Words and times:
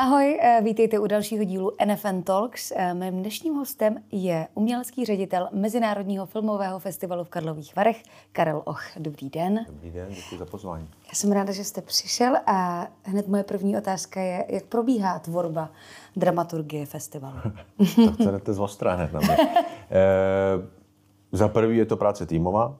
Ahoj, 0.00 0.38
eh, 0.42 0.60
vítejte 0.64 0.98
u 0.98 1.06
dalšího 1.06 1.44
dílu 1.44 1.72
NFN 1.84 2.22
Talks. 2.22 2.72
Eh, 2.76 2.94
mým 2.94 3.20
dnešním 3.20 3.54
hostem 3.54 3.96
je 4.12 4.48
umělecký 4.54 5.04
ředitel 5.04 5.48
Mezinárodního 5.52 6.26
filmového 6.26 6.78
festivalu 6.78 7.24
v 7.24 7.28
Karlových 7.28 7.76
Varech, 7.76 8.02
Karel 8.32 8.62
Och. 8.64 8.82
Dobrý 8.96 9.30
den. 9.30 9.64
Dobrý 9.68 9.90
den, 9.90 10.08
děkuji 10.10 10.38
za 10.38 10.44
pozvání. 10.44 10.88
Já 11.08 11.14
jsem 11.14 11.32
ráda, 11.32 11.52
že 11.52 11.64
jste 11.64 11.82
přišel 11.82 12.36
a 12.46 12.86
hned 13.02 13.28
moje 13.28 13.44
první 13.44 13.76
otázka 13.76 14.20
je, 14.20 14.44
jak 14.48 14.64
probíhá 14.64 15.18
tvorba 15.18 15.70
dramaturgie 16.16 16.86
festivalu? 16.86 17.40
tak 18.06 18.16
to 18.16 18.30
jdete 18.30 18.52
z 18.52 18.60
ostra 18.60 18.94
hned 18.94 19.12
na 19.12 19.20
mě. 19.20 19.36
e, 19.90 20.06
za 21.32 21.48
prvý 21.48 21.76
je 21.76 21.86
to 21.86 21.96
práce 21.96 22.26
týmová, 22.26 22.76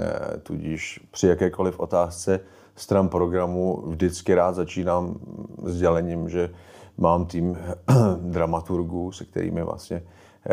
e, 0.00 0.38
tudíž 0.38 1.00
při 1.10 1.26
jakékoliv 1.26 1.80
otázce 1.80 2.40
stran 2.76 3.08
programu 3.08 3.82
vždycky 3.86 4.34
rád 4.34 4.54
začínám 4.54 5.16
s 5.62 5.78
dělením, 5.78 6.28
že 6.28 6.50
mám 6.98 7.26
tým 7.26 7.58
dramaturgů, 8.20 9.12
se 9.12 9.24
kterými 9.24 9.62
vlastně 9.62 10.02
eh, 10.46 10.52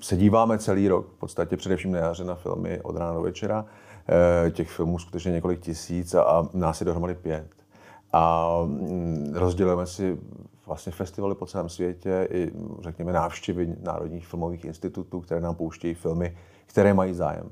se 0.00 0.16
díváme 0.16 0.58
celý 0.58 0.88
rok, 0.88 1.08
v 1.08 1.18
podstatě 1.18 1.56
především 1.56 1.92
na 1.92 1.98
jaře 1.98 2.24
na 2.24 2.34
filmy 2.34 2.80
od 2.82 2.96
rána 2.96 3.12
do 3.12 3.22
večera. 3.22 3.64
Eh, 4.46 4.50
těch 4.50 4.70
filmů 4.70 4.98
skutečně 4.98 5.32
několik 5.32 5.60
tisíc 5.60 6.14
a, 6.14 6.22
a 6.22 6.48
nás 6.54 6.80
je 6.80 6.84
dohromady 6.84 7.14
pět. 7.14 7.48
A 8.12 8.52
mm, 8.64 9.32
rozdělujeme 9.34 9.86
si 9.86 10.18
vlastně 10.66 10.92
festivaly 10.92 11.34
po 11.34 11.46
celém 11.46 11.68
světě 11.68 12.28
i, 12.30 12.52
řekněme, 12.80 13.12
návštěvy 13.12 13.76
národních 13.82 14.26
filmových 14.26 14.64
institutů, 14.64 15.20
které 15.20 15.40
nám 15.40 15.54
pouštějí 15.54 15.94
filmy, 15.94 16.36
které 16.66 16.94
mají 16.94 17.14
zájem 17.14 17.50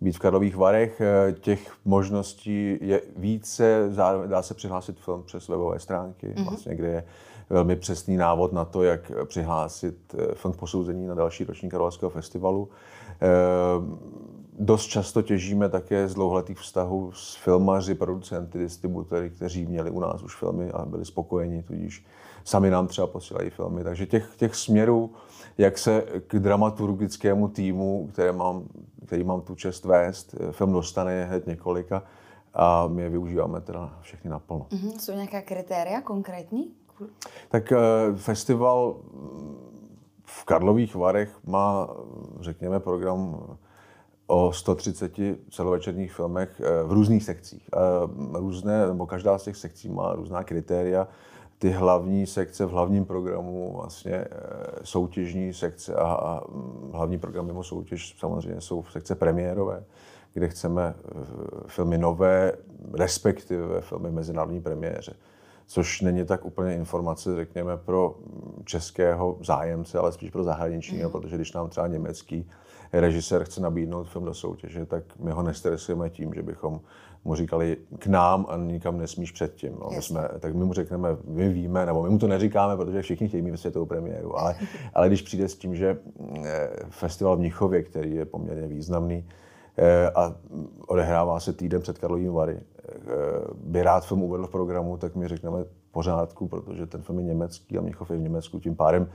být 0.00 0.12
v 0.12 0.18
Karlových 0.18 0.56
Varech. 0.56 1.00
Eh, 1.00 1.32
těch 1.32 1.72
možností 1.84 2.78
je 2.80 3.00
více, 3.16 3.90
dá 4.26 4.42
se 4.42 4.54
přihlásit 4.54 5.00
film 5.00 5.22
přes 5.22 5.48
webové 5.48 5.78
stránky, 5.78 6.26
mm-hmm. 6.26 6.48
vlastně, 6.48 6.74
kde 6.74 6.88
je 6.88 7.04
velmi 7.50 7.76
přesný 7.76 8.16
návod 8.16 8.52
na 8.52 8.64
to, 8.64 8.82
jak 8.82 9.12
přihlásit 9.24 10.14
eh, 10.18 10.34
film 10.34 10.54
k 10.54 10.56
posouzení 10.56 11.06
na 11.06 11.14
další 11.14 11.44
ročník 11.44 11.72
Karlovského 11.72 12.10
festivalu. 12.10 12.68
Eh, 14.58 14.64
dost 14.64 14.86
často 14.86 15.22
těžíme 15.22 15.68
také 15.68 16.08
z 16.08 16.14
dlouholetých 16.14 16.58
vztahů 16.58 17.12
s 17.12 17.34
filmaři, 17.34 17.94
producenty, 17.94 18.58
distributory, 18.58 19.30
kteří 19.30 19.66
měli 19.66 19.90
u 19.90 20.00
nás 20.00 20.22
už 20.22 20.36
filmy 20.36 20.70
a 20.70 20.84
byli 20.84 21.04
spokojeni, 21.04 21.62
tudíž 21.62 22.04
sami 22.44 22.70
nám 22.70 22.86
třeba 22.86 23.06
posílají 23.06 23.50
filmy. 23.50 23.84
Takže 23.84 24.06
těch, 24.06 24.36
těch 24.36 24.54
směrů, 24.54 25.10
jak 25.58 25.78
se 25.78 26.04
k 26.26 26.34
dramaturgickému 26.38 27.48
týmu, 27.48 28.08
které 28.12 28.32
mám, 28.32 28.64
který 29.06 29.24
mám 29.24 29.40
tu 29.40 29.54
čest 29.54 29.84
vést, 29.84 30.34
film 30.50 30.72
dostane 30.72 31.12
je 31.12 31.24
hned 31.24 31.46
několika 31.46 32.02
a 32.54 32.86
my 32.86 33.02
je 33.02 33.10
využíváme 33.10 33.60
teda 33.60 33.98
všechny 34.00 34.30
naplno. 34.30 34.66
Mm-hmm. 34.70 34.98
Jsou 34.98 35.12
nějaká 35.12 35.42
kritéria 35.42 36.00
konkrétní? 36.00 36.72
Tak 37.48 37.72
uh, 37.72 38.16
festival 38.16 38.96
v 40.24 40.44
Karlových 40.44 40.94
Varech 40.94 41.38
má, 41.46 41.88
řekněme, 42.40 42.80
program 42.80 43.40
o 44.30 44.52
130 44.52 45.12
celovečerních 45.50 46.12
filmech 46.12 46.60
eh, 46.60 46.82
v 46.82 46.92
různých 46.92 47.24
sekcích. 47.24 47.70
Různé, 48.32 48.86
nebo 48.86 49.06
každá 49.06 49.38
z 49.38 49.44
těch 49.44 49.56
sekcí 49.56 49.88
má 49.88 50.14
různá 50.14 50.44
kritéria 50.44 51.08
ty 51.58 51.70
hlavní 51.70 52.26
sekce 52.26 52.66
v 52.66 52.70
hlavním 52.70 53.04
programu, 53.04 53.72
vlastně 53.76 54.12
eh, 54.12 54.28
soutěžní 54.84 55.54
sekce 55.54 55.94
a, 55.94 56.04
a 56.04 56.40
mm, 56.50 56.90
hlavní 56.92 57.18
program 57.18 57.46
mimo 57.46 57.62
soutěž 57.62 58.16
samozřejmě 58.18 58.60
jsou 58.60 58.82
v 58.82 58.92
sekce 58.92 59.14
premiérové, 59.14 59.84
kde 60.32 60.48
chceme 60.48 60.94
eh, 60.94 61.24
filmy 61.66 61.98
nové, 61.98 62.52
respektive 62.92 63.80
filmy 63.80 64.10
mezinárodní 64.10 64.60
premiéře. 64.60 65.14
Což 65.66 66.00
není 66.00 66.24
tak 66.24 66.44
úplně 66.44 66.74
informace, 66.74 67.36
řekněme, 67.36 67.76
pro 67.76 68.14
českého 68.64 69.38
zájemce, 69.40 69.98
ale 69.98 70.12
spíš 70.12 70.30
pro 70.30 70.44
zahraničního, 70.44 71.08
mm. 71.08 71.12
protože 71.12 71.36
když 71.36 71.52
nám 71.52 71.68
třeba 71.68 71.86
německý 71.86 72.50
režisér 72.92 73.44
chce 73.44 73.60
nabídnout 73.60 74.08
film 74.08 74.24
do 74.24 74.34
soutěže, 74.34 74.86
tak 74.86 75.04
my 75.18 75.30
ho 75.30 75.42
nestresujeme 75.42 76.10
tím, 76.10 76.34
že 76.34 76.42
bychom 76.42 76.80
mu 77.24 77.34
říkali 77.34 77.76
k 77.98 78.06
nám 78.06 78.46
a 78.48 78.56
nikam 78.56 78.98
nesmíš 78.98 79.32
předtím. 79.32 79.76
No. 79.80 79.90
My 79.96 80.02
jsme, 80.02 80.28
tak 80.40 80.54
my 80.54 80.64
mu 80.64 80.72
řekneme, 80.72 81.08
my 81.24 81.48
víme, 81.48 81.86
nebo 81.86 82.02
my 82.02 82.10
mu 82.10 82.18
to 82.18 82.28
neříkáme, 82.28 82.76
protože 82.76 83.02
všichni 83.02 83.28
chtějí 83.28 83.42
mít 83.42 83.56
světovou 83.56 83.86
premiéru, 83.86 84.38
ale, 84.38 84.54
ale 84.94 85.08
když 85.08 85.22
přijde 85.22 85.48
s 85.48 85.54
tím, 85.54 85.76
že 85.76 85.98
eh, 86.44 86.70
festival 86.90 87.36
v 87.36 87.38
Mnichově, 87.38 87.82
který 87.82 88.14
je 88.14 88.24
poměrně 88.24 88.68
významný, 88.68 89.28
eh, 89.78 90.10
a 90.10 90.34
odehrává 90.86 91.40
se 91.40 91.52
týden 91.52 91.80
před 91.82 91.98
Karlovým 91.98 92.32
Vary, 92.32 92.56
eh, 92.56 92.92
by 93.54 93.82
rád 93.82 94.06
film 94.06 94.22
uvedl 94.22 94.46
v 94.46 94.50
programu, 94.50 94.96
tak 94.96 95.16
my 95.16 95.28
řekneme 95.28 95.64
pořádku, 95.90 96.48
protože 96.48 96.86
ten 96.86 97.02
film 97.02 97.18
je 97.18 97.24
německý 97.24 97.78
a 97.78 97.80
Mnichov 97.80 98.10
je 98.10 98.16
v 98.16 98.20
Německu, 98.20 98.60
tím 98.60 98.76
pádem 98.76 99.08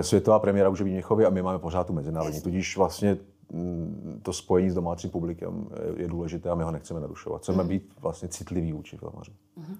světová 0.00 0.38
premiéra 0.38 0.68
už 0.68 0.78
je 0.78 0.84
v 0.84 0.88
Mnichově 0.88 1.26
a 1.26 1.30
my 1.30 1.42
máme 1.42 1.58
pořád 1.58 1.86
tu 1.86 1.92
mezinárodní. 1.92 2.40
Tudíž 2.40 2.76
vlastně 2.76 3.16
Mm, 3.52 4.20
to 4.22 4.32
spojení 4.32 4.70
s 4.70 4.74
domácím 4.74 5.10
publikem 5.10 5.68
je 5.96 6.08
důležité 6.08 6.50
a 6.50 6.54
my 6.54 6.64
ho 6.64 6.70
nechceme 6.70 7.00
narušovat. 7.00 7.42
Chceme 7.42 7.62
mm. 7.62 7.68
být 7.68 7.92
vlastně 8.00 8.28
citliví 8.28 8.72
vůči 8.72 8.96
filmaři. 8.96 9.32
Mm. 9.56 9.76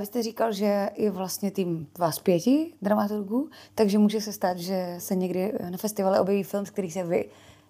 Vy 0.00 0.06
jste 0.06 0.22
říkal, 0.22 0.52
že 0.52 0.90
je 0.96 1.10
vlastně 1.10 1.50
tým 1.50 1.86
vás 1.98 2.18
pěti 2.18 2.74
dramaturgů, 2.82 3.48
takže 3.74 3.98
může 3.98 4.20
se 4.20 4.32
stát, 4.32 4.58
že 4.58 4.96
se 4.98 5.14
někdy 5.14 5.52
na 5.70 5.78
festivale 5.78 6.20
objeví 6.20 6.42
film, 6.42 6.66
s 6.66 6.70
který 6.70 6.90
se 6.90 7.04
vy, 7.04 7.28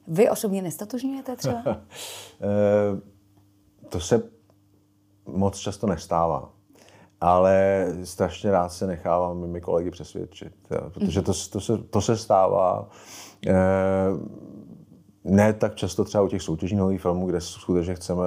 vy 0.09 0.31
osobně 0.31 0.63
nestatožňujete 0.63 1.37
třeba? 1.37 1.63
Eh, 2.43 3.89
to 3.89 4.01
se 4.01 4.23
moc 5.27 5.59
často 5.59 5.87
nestává. 5.87 6.53
Ale 7.21 7.87
strašně 8.05 8.51
rád 8.51 8.69
se 8.69 8.87
nechávám 8.87 9.39
mými 9.39 9.61
kolegy 9.61 9.91
přesvědčit, 9.91 10.53
protože 10.95 11.23
to, 11.23 11.33
to, 11.53 11.61
se, 11.61 11.79
to 11.79 12.01
se 12.01 12.17
stává. 12.17 12.89
E, 13.47 13.55
ne 15.25 15.53
tak 15.53 15.75
často 15.75 16.05
třeba 16.05 16.25
u 16.25 16.29
těch 16.29 16.43
soutěžních 16.43 17.01
filmů, 17.01 17.27
kde 17.27 17.41
skutečně 17.41 17.95
chceme 17.95 18.25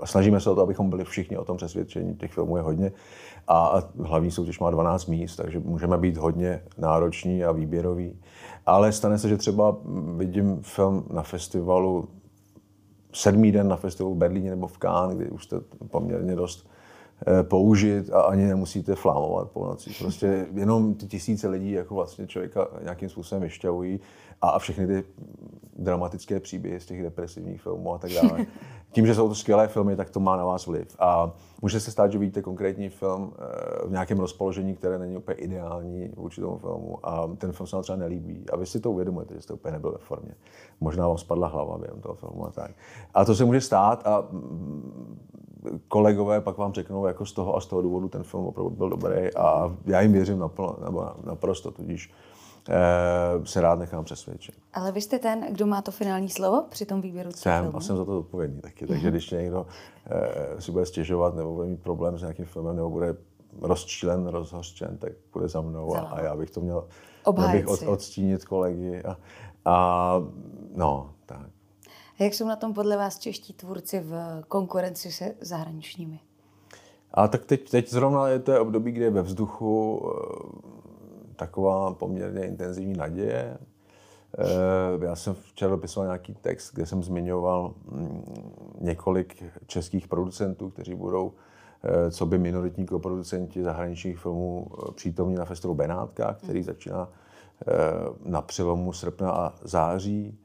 a 0.00 0.06
snažíme 0.06 0.40
se 0.40 0.50
o 0.50 0.54
to, 0.54 0.62
abychom 0.62 0.90
byli 0.90 1.04
všichni 1.04 1.38
o 1.38 1.44
tom 1.44 1.56
přesvědčení. 1.56 2.16
Těch 2.16 2.32
filmů 2.32 2.56
je 2.56 2.62
hodně 2.62 2.92
a 3.48 3.82
hlavní 4.02 4.30
soutěž 4.30 4.60
má 4.60 4.70
12 4.70 5.06
míst, 5.06 5.36
takže 5.36 5.60
můžeme 5.60 5.98
být 5.98 6.16
hodně 6.16 6.62
nároční 6.78 7.44
a 7.44 7.52
výběrový. 7.52 8.20
Ale 8.66 8.92
stane 8.92 9.18
se, 9.18 9.28
že 9.28 9.36
třeba 9.36 9.76
vidím 10.16 10.58
film 10.62 11.04
na 11.10 11.22
festivalu 11.22 12.08
sedmý 13.12 13.52
den 13.52 13.68
na 13.68 13.76
festivalu 13.76 14.14
v 14.14 14.18
Berlíně 14.18 14.50
nebo 14.50 14.66
v 14.66 14.78
Cannes, 14.78 15.16
kdy 15.16 15.30
už 15.30 15.44
jste 15.44 15.56
poměrně 15.90 16.36
dost 16.36 16.67
eh, 17.26 17.42
použit 17.42 18.10
a 18.12 18.20
ani 18.20 18.46
nemusíte 18.46 18.94
flámovat 18.94 19.50
po 19.50 19.66
noci. 19.66 19.90
Prostě 19.98 20.46
jenom 20.54 20.94
ty 20.94 21.06
tisíce 21.06 21.48
lidí 21.48 21.72
jako 21.72 21.94
vlastně 21.94 22.26
člověka 22.26 22.68
nějakým 22.82 23.08
způsobem 23.08 23.42
vyšťavují 23.42 24.00
a 24.40 24.58
všechny 24.58 24.86
ty 24.86 25.04
dramatické 25.78 26.40
příběhy 26.40 26.80
z 26.80 26.86
těch 26.86 27.02
depresivních 27.02 27.62
filmů 27.62 27.94
a 27.94 27.98
tak 27.98 28.10
dále. 28.12 28.46
Tím, 28.92 29.06
že 29.06 29.14
jsou 29.14 29.28
to 29.28 29.34
skvělé 29.34 29.68
filmy, 29.68 29.96
tak 29.96 30.10
to 30.10 30.20
má 30.20 30.36
na 30.36 30.44
vás 30.44 30.66
vliv. 30.66 30.96
A 30.98 31.32
může 31.62 31.80
se 31.80 31.90
stát, 31.90 32.12
že 32.12 32.18
vidíte 32.18 32.42
konkrétní 32.42 32.88
film 32.88 33.32
eh, 33.32 33.86
v 33.86 33.90
nějakém 33.90 34.18
rozpoložení, 34.18 34.74
které 34.74 34.98
není 34.98 35.16
úplně 35.16 35.34
ideální 35.34 36.10
vůči 36.16 36.40
tomu 36.40 36.58
filmu 36.58 37.06
a 37.06 37.30
ten 37.38 37.52
film 37.52 37.66
se 37.66 37.76
vám 37.76 37.82
třeba 37.82 37.98
nelíbí. 37.98 38.44
A 38.52 38.56
vy 38.56 38.66
si 38.66 38.80
to 38.80 38.90
uvědomujete, 38.90 39.34
že 39.34 39.40
jste 39.40 39.52
úplně 39.52 39.72
nebyl 39.72 39.92
ve 39.92 39.98
formě. 39.98 40.34
Možná 40.80 41.08
vám 41.08 41.18
spadla 41.18 41.48
hlava 41.48 41.78
během 41.78 42.00
toho 42.00 42.14
filmu 42.14 42.46
a 42.46 42.50
tak. 42.50 42.70
A 43.14 43.24
to 43.24 43.34
se 43.34 43.44
může 43.44 43.60
stát 43.60 44.06
a 44.06 44.28
kolegové 45.88 46.40
pak 46.40 46.58
vám 46.58 46.72
řeknou, 46.72 47.06
jako 47.06 47.26
z 47.26 47.32
toho 47.32 47.56
a 47.56 47.60
z 47.60 47.66
toho 47.66 47.82
důvodu 47.82 48.08
ten 48.08 48.22
film 48.22 48.46
opravdu 48.46 48.70
byl 48.70 48.88
dobrý 48.88 49.34
a 49.36 49.76
já 49.86 50.00
jim 50.00 50.12
věřím 50.12 50.38
naplno, 50.38 50.76
nebo 50.84 51.10
naprosto, 51.24 51.70
tudíž 51.70 52.12
Eh, 52.70 53.46
se 53.46 53.60
rád 53.60 53.78
nechám 53.78 54.04
přesvědčit. 54.04 54.54
Ale 54.72 54.92
vy 54.92 55.00
jste 55.00 55.18
ten, 55.18 55.46
kdo 55.50 55.66
má 55.66 55.82
to 55.82 55.90
finální 55.90 56.28
slovo 56.28 56.64
při 56.68 56.86
tom 56.86 57.00
výběru 57.00 57.30
Jsem 57.32 57.62
filmu? 57.62 57.76
a 57.76 57.80
jsem 57.80 57.96
za 57.96 58.04
to 58.04 58.18
odpovědný 58.18 58.60
taky. 58.60 58.86
Takže 58.86 59.06
mhm. 59.06 59.10
když 59.10 59.30
někdo 59.30 59.60
uh, 59.60 60.58
si 60.58 60.72
bude 60.72 60.86
stěžovat 60.86 61.34
nebo 61.34 61.54
bude 61.54 61.68
mít 61.68 61.82
problém 61.82 62.18
s 62.18 62.20
nějakým 62.20 62.44
filmem 62.44 62.76
nebo 62.76 62.90
bude 62.90 63.16
rozčílen, 63.60 64.26
rozhořčen, 64.26 64.98
tak 64.98 65.12
bude 65.32 65.48
za 65.48 65.60
mnou 65.60 65.96
a, 65.96 66.00
a 66.00 66.20
já 66.20 66.36
bych 66.36 66.50
to 66.50 66.60
měl, 66.60 66.88
měl 67.36 67.48
bych 67.48 67.68
od, 67.68 67.82
odstínit 67.82 68.44
kolegy. 68.44 69.02
A, 69.02 69.16
a 69.64 70.14
no. 70.74 71.10
A 72.18 72.22
jak 72.22 72.34
jsou 72.34 72.46
na 72.48 72.56
tom 72.56 72.74
podle 72.74 72.96
vás 72.96 73.18
čeští 73.18 73.52
tvůrci 73.52 74.00
v 74.00 74.42
konkurenci 74.48 75.12
se 75.12 75.34
zahraničními? 75.40 76.20
A 77.14 77.28
tak 77.28 77.44
teď, 77.44 77.70
teď 77.70 77.90
zrovna 77.90 78.28
je 78.28 78.38
to 78.38 78.62
období, 78.62 78.92
kdy 78.92 79.04
je 79.04 79.10
ve 79.10 79.22
vzduchu 79.22 80.02
taková 81.36 81.94
poměrně 81.94 82.46
intenzivní 82.46 82.94
naděje. 82.96 83.58
Eh, 84.38 85.06
já 85.06 85.16
jsem 85.16 85.34
včera 85.34 85.70
dopisoval 85.70 86.06
nějaký 86.06 86.34
text, 86.34 86.74
kde 86.74 86.86
jsem 86.86 87.02
zmiňoval 87.02 87.74
mm, 87.90 88.52
několik 88.80 89.44
českých 89.66 90.08
producentů, 90.08 90.70
kteří 90.70 90.94
budou 90.94 91.32
eh, 91.84 92.10
co 92.10 92.26
by 92.26 92.38
minoritní 92.38 92.86
producenti 92.86 93.62
zahraničních 93.62 94.18
filmů 94.18 94.66
eh, 94.72 94.92
přítomní 94.92 95.34
na 95.34 95.44
festivalu 95.44 95.74
Benátka, 95.74 96.34
který 96.34 96.62
začíná 96.62 97.08
na 98.24 98.42
přelomu 98.42 98.92
srpna 98.92 99.32
a 99.32 99.54
září. 99.62 100.38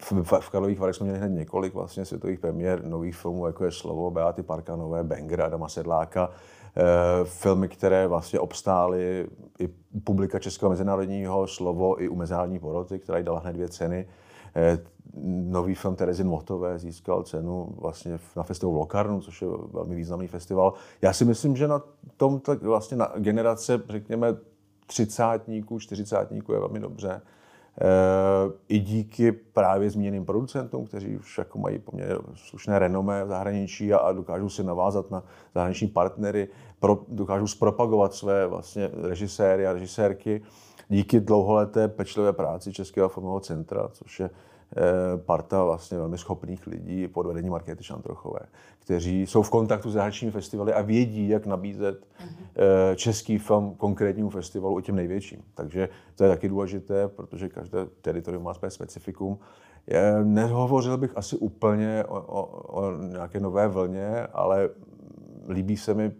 V, 0.00 0.32
v 0.40 0.50
Karlových 0.50 0.78
Varech 0.78 0.96
jsme 0.96 1.04
měli 1.04 1.18
hned 1.18 1.28
několik 1.28 1.74
vlastně 1.74 2.04
světových 2.04 2.40
premiér 2.40 2.84
nových 2.84 3.16
filmů, 3.16 3.46
jako 3.46 3.64
je 3.64 3.72
Slovo, 3.72 4.10
Beaty 4.10 4.42
Parkanové, 4.42 5.04
Banger, 5.04 5.42
Adama 5.42 5.68
Sedláka, 5.68 6.30
e, 6.76 7.24
filmy, 7.24 7.68
které 7.68 8.06
vlastně 8.06 8.40
obstály 8.40 9.28
i 9.58 9.68
publika 10.04 10.38
Českého 10.38 10.70
mezinárodního 10.70 11.46
slovo 11.46 12.02
i 12.02 12.08
u 12.08 12.16
mezinárodní 12.16 12.58
poroty, 12.58 12.98
která 12.98 13.18
jí 13.18 13.24
dala 13.24 13.40
hned 13.40 13.52
dvě 13.52 13.68
ceny. 13.68 14.08
E, 14.56 14.78
nový 15.24 15.74
film 15.74 15.96
Terezin 15.96 16.26
Motové 16.26 16.78
získal 16.78 17.22
cenu 17.22 17.74
vlastně 17.80 18.18
na 18.36 18.42
festivalu 18.42 18.78
Locarno, 18.78 19.20
což 19.20 19.42
je 19.42 19.48
velmi 19.72 19.94
významný 19.94 20.26
festival. 20.26 20.72
Já 21.02 21.12
si 21.12 21.24
myslím, 21.24 21.56
že 21.56 21.68
na 21.68 21.82
tom 22.16 22.40
tak 22.40 22.62
vlastně 22.62 22.96
na 22.96 23.12
generace, 23.16 23.82
řekněme, 23.88 24.36
třicátníků, 24.86 25.78
čtyřicátníků 25.78 26.52
je 26.52 26.58
velmi 26.58 26.80
dobře. 26.80 27.22
Eh, 27.78 28.52
I 28.68 28.78
díky 28.78 29.32
právě 29.32 29.90
zmíněným 29.90 30.24
producentům, 30.24 30.86
kteří 30.86 31.16
už 31.16 31.38
jako 31.38 31.58
mají 31.58 31.78
poměrně 31.78 32.14
slušné 32.34 32.78
renomé 32.78 33.24
v 33.24 33.28
zahraničí 33.28 33.94
a, 33.94 33.98
a 33.98 34.12
dokážou 34.12 34.48
si 34.48 34.64
navázat 34.64 35.10
na 35.10 35.24
zahraniční 35.54 35.88
partnery, 35.88 36.48
pro, 36.80 36.98
dokážou 37.08 37.46
zpropagovat 37.46 38.14
své 38.14 38.46
vlastně 38.46 38.90
režiséry 39.02 39.66
a 39.66 39.72
režisérky 39.72 40.42
díky 40.88 41.20
dlouholeté 41.20 41.88
pečlivé 41.88 42.32
práci 42.32 42.72
Českého 42.72 43.08
filmového 43.08 43.40
centra, 43.40 43.88
což 43.88 44.20
je 44.20 44.30
Eh, 44.76 45.18
parta 45.18 45.64
vlastně 45.64 45.98
velmi 45.98 46.18
schopných 46.18 46.66
lidí 46.66 47.08
pod 47.08 47.26
vedením 47.26 47.52
Markéty 47.52 47.84
Šantrochové, 47.84 48.40
kteří 48.78 49.26
jsou 49.26 49.42
v 49.42 49.50
kontaktu 49.50 49.90
s 49.90 49.92
zahraničními 49.92 50.32
festivaly 50.32 50.72
a 50.72 50.82
vědí, 50.82 51.28
jak 51.28 51.46
nabízet 51.46 52.00
mm-hmm. 52.00 52.39
Český 52.96 53.38
film 53.38 53.74
konkrétnímu 53.74 54.30
festivalu 54.30 54.78
i 54.78 54.82
těm 54.82 54.96
největším. 54.96 55.42
Takže 55.54 55.88
to 56.14 56.24
je 56.24 56.30
taky 56.30 56.48
důležité, 56.48 57.08
protože 57.08 57.48
každé 57.48 57.86
teritorium 58.00 58.44
má 58.44 58.54
své 58.54 58.70
specifikum. 58.70 59.38
Nehovořil 60.24 60.96
bych 60.96 61.16
asi 61.16 61.36
úplně 61.36 62.04
o, 62.08 62.20
o, 62.20 62.42
o 62.82 63.02
nějaké 63.02 63.40
nové 63.40 63.68
vlně, 63.68 64.26
ale 64.26 64.70
líbí 65.48 65.76
se 65.76 65.94
mi 65.94 66.12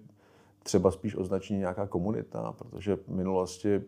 třeba 0.62 0.91
spíš 0.91 1.17
označení 1.17 1.59
nějaká 1.59 1.87
komunita, 1.87 2.55
protože 2.59 2.97
v 2.97 3.09
minulosti 3.09 3.82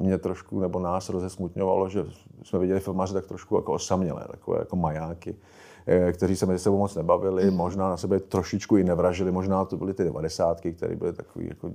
mě 0.00 0.18
trošku, 0.18 0.60
nebo 0.60 0.78
nás 0.78 1.08
rozesmutňovalo, 1.08 1.88
že 1.88 2.04
jsme 2.42 2.58
viděli 2.58 2.80
filmaře 2.80 3.14
tak 3.14 3.26
trošku 3.26 3.56
jako 3.56 3.72
osamělé, 3.72 4.26
takové 4.30 4.58
jako 4.58 4.76
majáky, 4.76 5.36
eh, 5.38 5.63
kteří 6.12 6.36
se 6.36 6.46
mezi 6.46 6.58
sebou 6.58 6.78
moc 6.78 6.94
nebavili, 6.94 7.50
mm. 7.50 7.56
možná 7.56 7.88
na 7.88 7.96
sebe 7.96 8.20
trošičku 8.20 8.76
i 8.76 8.84
nevražili, 8.84 9.32
možná 9.32 9.64
to 9.64 9.76
byly 9.76 9.94
ty 9.94 10.04
devadesátky, 10.04 10.72
které 10.72 10.96
byly 10.96 11.12
takový 11.12 11.46
jako 11.48 11.70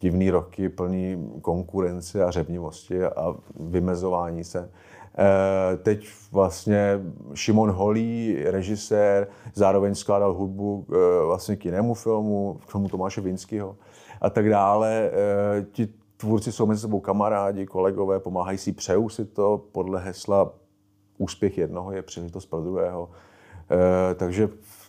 divný 0.00 0.30
roky, 0.30 0.68
plný 0.68 1.30
konkurence 1.42 2.24
a 2.24 2.30
řevnivosti 2.30 3.04
a 3.04 3.34
vymezování 3.60 4.44
se. 4.44 4.70
Eh, 5.18 5.76
teď 5.76 6.08
vlastně 6.32 7.00
Šimon 7.34 7.70
Holý, 7.70 8.36
režisér, 8.44 9.28
zároveň 9.54 9.94
skládal 9.94 10.34
hudbu 10.34 10.86
eh, 10.88 11.24
vlastně 11.26 11.56
k 11.56 11.64
jinému 11.64 11.94
filmu, 11.94 12.60
k 12.68 12.72
tomu 12.72 12.88
Tomáše 12.88 13.20
Vinského 13.20 13.76
a 14.20 14.30
tak 14.30 14.48
dále. 14.48 15.10
Ti 15.72 15.88
tvůrci 16.16 16.52
jsou 16.52 16.66
mezi 16.66 16.80
sebou 16.80 17.00
kamarádi, 17.00 17.66
kolegové, 17.66 18.20
pomáhají 18.20 18.58
si, 18.58 18.72
přejou 18.72 19.08
si 19.08 19.24
to 19.24 19.64
podle 19.72 20.00
hesla 20.00 20.52
úspěch 21.18 21.58
jednoho 21.58 21.92
je 21.92 22.02
příležitost 22.02 22.46
pro 22.46 22.60
druhého. 22.60 23.10
E, 24.10 24.14
takže 24.14 24.48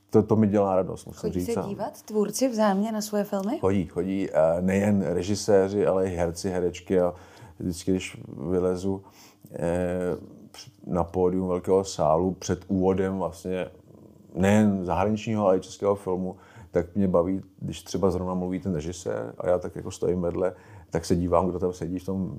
to, 0.09 0.23
to 0.23 0.35
mi 0.35 0.47
dělá 0.47 0.75
radost, 0.75 1.05
musím 1.05 1.19
chodí 1.19 1.45
říct. 1.45 1.53
se 1.53 1.61
dívat 1.67 2.01
tvůrci 2.01 2.47
vzájemně 2.47 2.91
na 2.91 3.01
svoje 3.01 3.23
filmy? 3.23 3.59
Chodí, 3.59 3.85
chodí. 3.85 4.29
E, 4.31 4.61
nejen 4.61 5.01
režiséři, 5.01 5.87
ale 5.87 6.05
i 6.05 6.15
herci, 6.15 6.49
herečky. 6.49 6.99
A 6.99 7.13
vždycky, 7.59 7.91
když 7.91 8.17
vylezu 8.49 9.03
e, 9.51 9.77
na 10.87 11.03
pódium 11.03 11.47
velkého 11.47 11.83
sálu 11.83 12.31
před 12.31 12.65
úvodem 12.67 13.17
vlastně 13.17 13.67
nejen 14.35 14.85
zahraničního, 14.85 15.45
ale 15.45 15.57
i 15.57 15.61
českého 15.61 15.95
filmu, 15.95 16.35
tak 16.71 16.95
mě 16.95 17.07
baví, 17.07 17.41
když 17.59 17.83
třeba 17.83 18.11
zrovna 18.11 18.33
mluví 18.33 18.59
ten 18.59 18.75
režisér 18.75 19.33
a 19.37 19.49
já 19.49 19.59
tak 19.59 19.75
jako 19.75 19.91
stojím 19.91 20.21
vedle 20.21 20.53
tak 20.89 21.05
se 21.05 21.15
dívám, 21.15 21.47
kdo 21.47 21.59
tam 21.59 21.73
sedí 21.73 21.99
v 21.99 22.05
tom 22.05 22.35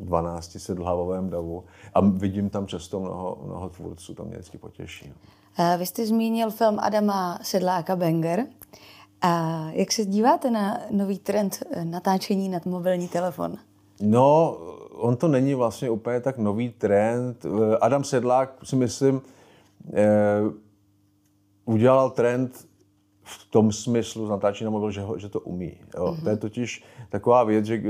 12 0.00 0.56
sedlhavovém 0.58 1.30
davu 1.30 1.64
a 1.94 2.00
vidím 2.00 2.50
tam 2.50 2.66
často 2.66 3.00
mnoho, 3.00 3.38
mnoho 3.44 3.68
tvůrců, 3.68 4.14
to 4.14 4.24
mě 4.24 4.32
vždycky 4.32 4.58
potěší. 4.58 5.12
Uh, 5.58 5.78
vy 5.78 5.86
jste 5.86 6.06
zmínil 6.06 6.50
film 6.50 6.78
Adama 6.80 7.38
Sedláka 7.42 7.96
Banger. 7.96 8.46
A 9.26 9.66
jak 9.72 9.92
se 9.92 10.04
díváte 10.04 10.50
na 10.50 10.80
nový 10.90 11.18
trend 11.18 11.62
eh, 11.70 11.84
natáčení 11.84 12.48
nad 12.48 12.66
mobilní 12.66 13.08
telefon? 13.08 13.56
No, 14.00 14.56
on 14.92 15.16
to 15.16 15.28
není 15.28 15.54
vlastně 15.54 15.90
úplně 15.90 16.20
tak 16.20 16.38
nový 16.38 16.68
trend. 16.68 17.46
Eh, 17.46 17.76
Adam 17.80 18.04
Sedlák 18.04 18.54
si 18.64 18.76
myslím, 18.76 19.22
eh, 19.92 20.40
udělal 21.64 22.10
trend 22.10 22.66
v 23.24 23.50
tom 23.50 23.72
smyslu 23.72 24.26
z 24.26 24.30
natáčení 24.30 24.64
na 24.64 24.70
mobil, 24.70 24.90
že, 24.90 25.00
ho, 25.00 25.18
že 25.18 25.28
to 25.28 25.40
umí. 25.40 25.76
Jo. 25.96 26.06
Mm-hmm. 26.06 26.22
To 26.22 26.28
je 26.30 26.36
totiž 26.36 26.84
taková 27.08 27.44
věc, 27.44 27.64
že 27.64 27.82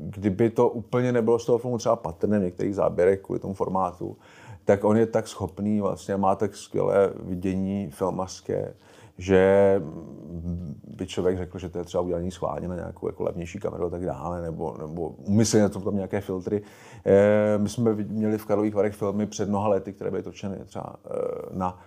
kdyby 0.00 0.50
to 0.50 0.68
úplně 0.68 1.12
nebylo 1.12 1.38
z 1.38 1.46
toho 1.46 1.58
filmu 1.58 1.78
třeba 1.78 1.96
patrné 1.96 2.38
v 2.38 2.42
některých 2.42 2.74
záběrech 2.74 3.20
kvůli 3.20 3.40
tomu 3.40 3.54
formátu, 3.54 4.16
tak 4.64 4.84
on 4.84 4.96
je 4.96 5.06
tak 5.06 5.28
schopný, 5.28 5.80
vlastně 5.80 6.16
má 6.16 6.34
tak 6.34 6.56
skvělé 6.56 7.12
vidění 7.20 7.90
filmařské, 7.90 8.74
že 9.18 9.82
by 10.96 11.06
člověk 11.06 11.38
řekl, 11.38 11.58
že 11.58 11.68
to 11.68 11.78
je 11.78 11.84
třeba 11.84 12.02
udělaný 12.02 12.30
schválně 12.30 12.68
na 12.68 12.74
nějakou 12.74 13.06
jako 13.06 13.22
levnější 13.22 13.58
kameru 13.58 13.86
a 13.86 13.90
tak 13.90 14.04
dále, 14.04 14.42
nebo, 14.42 14.76
nebo 14.78 15.08
umyslně 15.08 15.68
to 15.68 15.80
tam 15.80 15.96
nějaké 15.96 16.20
filtry. 16.20 16.62
E, 17.06 17.58
my 17.58 17.68
jsme 17.68 17.94
měli 17.94 18.38
v 18.38 18.46
Karlových 18.46 18.74
Varech 18.74 18.94
filmy 18.94 19.26
před 19.26 19.48
mnoha 19.48 19.68
lety, 19.68 19.92
které 19.92 20.10
byly 20.10 20.22
točeny 20.22 20.56
třeba 20.64 20.96
e, 21.04 21.58
na 21.58 21.78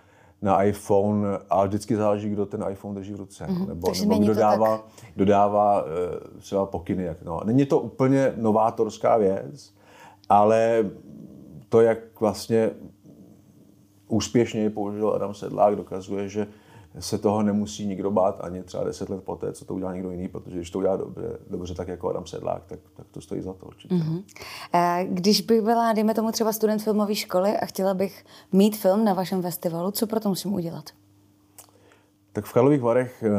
na 0.42 0.62
iPhone, 0.62 1.26
a 1.50 1.64
vždycky 1.64 1.96
záleží, 1.96 2.30
kdo 2.30 2.46
ten 2.46 2.64
iPhone 2.70 2.94
drží 2.94 3.14
v 3.14 3.16
ruce. 3.16 3.46
Mm-hmm. 3.46 3.68
Nebo, 3.68 3.92
nebo 4.00 4.18
kdo 4.18 4.34
dává, 4.34 4.76
tak... 4.76 4.86
kdo 5.14 5.24
dává 5.24 5.82
uh, 5.82 5.88
třeba 6.38 6.66
pokyny. 6.66 7.04
Jak, 7.04 7.22
no. 7.22 7.40
Není 7.44 7.66
to 7.66 7.80
úplně 7.80 8.32
novátorská 8.36 9.16
věc, 9.16 9.74
ale 10.28 10.90
to, 11.68 11.80
jak 11.80 12.20
vlastně 12.20 12.70
úspěšně 14.08 14.70
použil 14.70 15.14
Adam 15.14 15.34
Sedlák, 15.34 15.76
dokazuje, 15.76 16.28
že 16.28 16.46
se 16.98 17.18
toho 17.18 17.42
nemusí 17.42 17.86
nikdo 17.86 18.10
bát 18.10 18.40
ani 18.40 18.62
třeba 18.62 18.84
deset 18.84 19.10
let 19.10 19.24
poté, 19.24 19.52
co 19.52 19.64
to 19.64 19.74
udělá 19.74 19.94
někdo 19.94 20.10
jiný, 20.10 20.28
protože 20.28 20.56
když 20.56 20.70
to 20.70 20.78
udělá 20.78 20.96
dobře, 20.96 21.38
dobře 21.50 21.74
tak 21.74 21.88
jako 21.88 22.10
Adam 22.10 22.26
Sedlák, 22.26 22.62
tak, 22.66 22.78
tak 22.96 23.06
to 23.10 23.20
stojí 23.20 23.42
za 23.42 23.52
to 23.52 23.66
určitě. 23.66 23.94
Mm-hmm. 23.94 24.22
Když 25.08 25.40
bych 25.40 25.62
byla, 25.62 25.92
dejme 25.92 26.14
tomu 26.14 26.32
třeba 26.32 26.52
student 26.52 26.82
filmové 26.82 27.14
školy 27.14 27.56
a 27.56 27.66
chtěla 27.66 27.94
bych 27.94 28.24
mít 28.52 28.76
film 28.76 29.04
na 29.04 29.14
vašem 29.14 29.42
festivalu, 29.42 29.90
co 29.90 30.06
pro 30.06 30.20
to 30.20 30.28
musím 30.28 30.52
udělat? 30.52 30.84
Tak 32.32 32.44
v 32.44 32.52
Karlových 32.52 32.80
Varech 32.80 33.22
eh, 33.22 33.30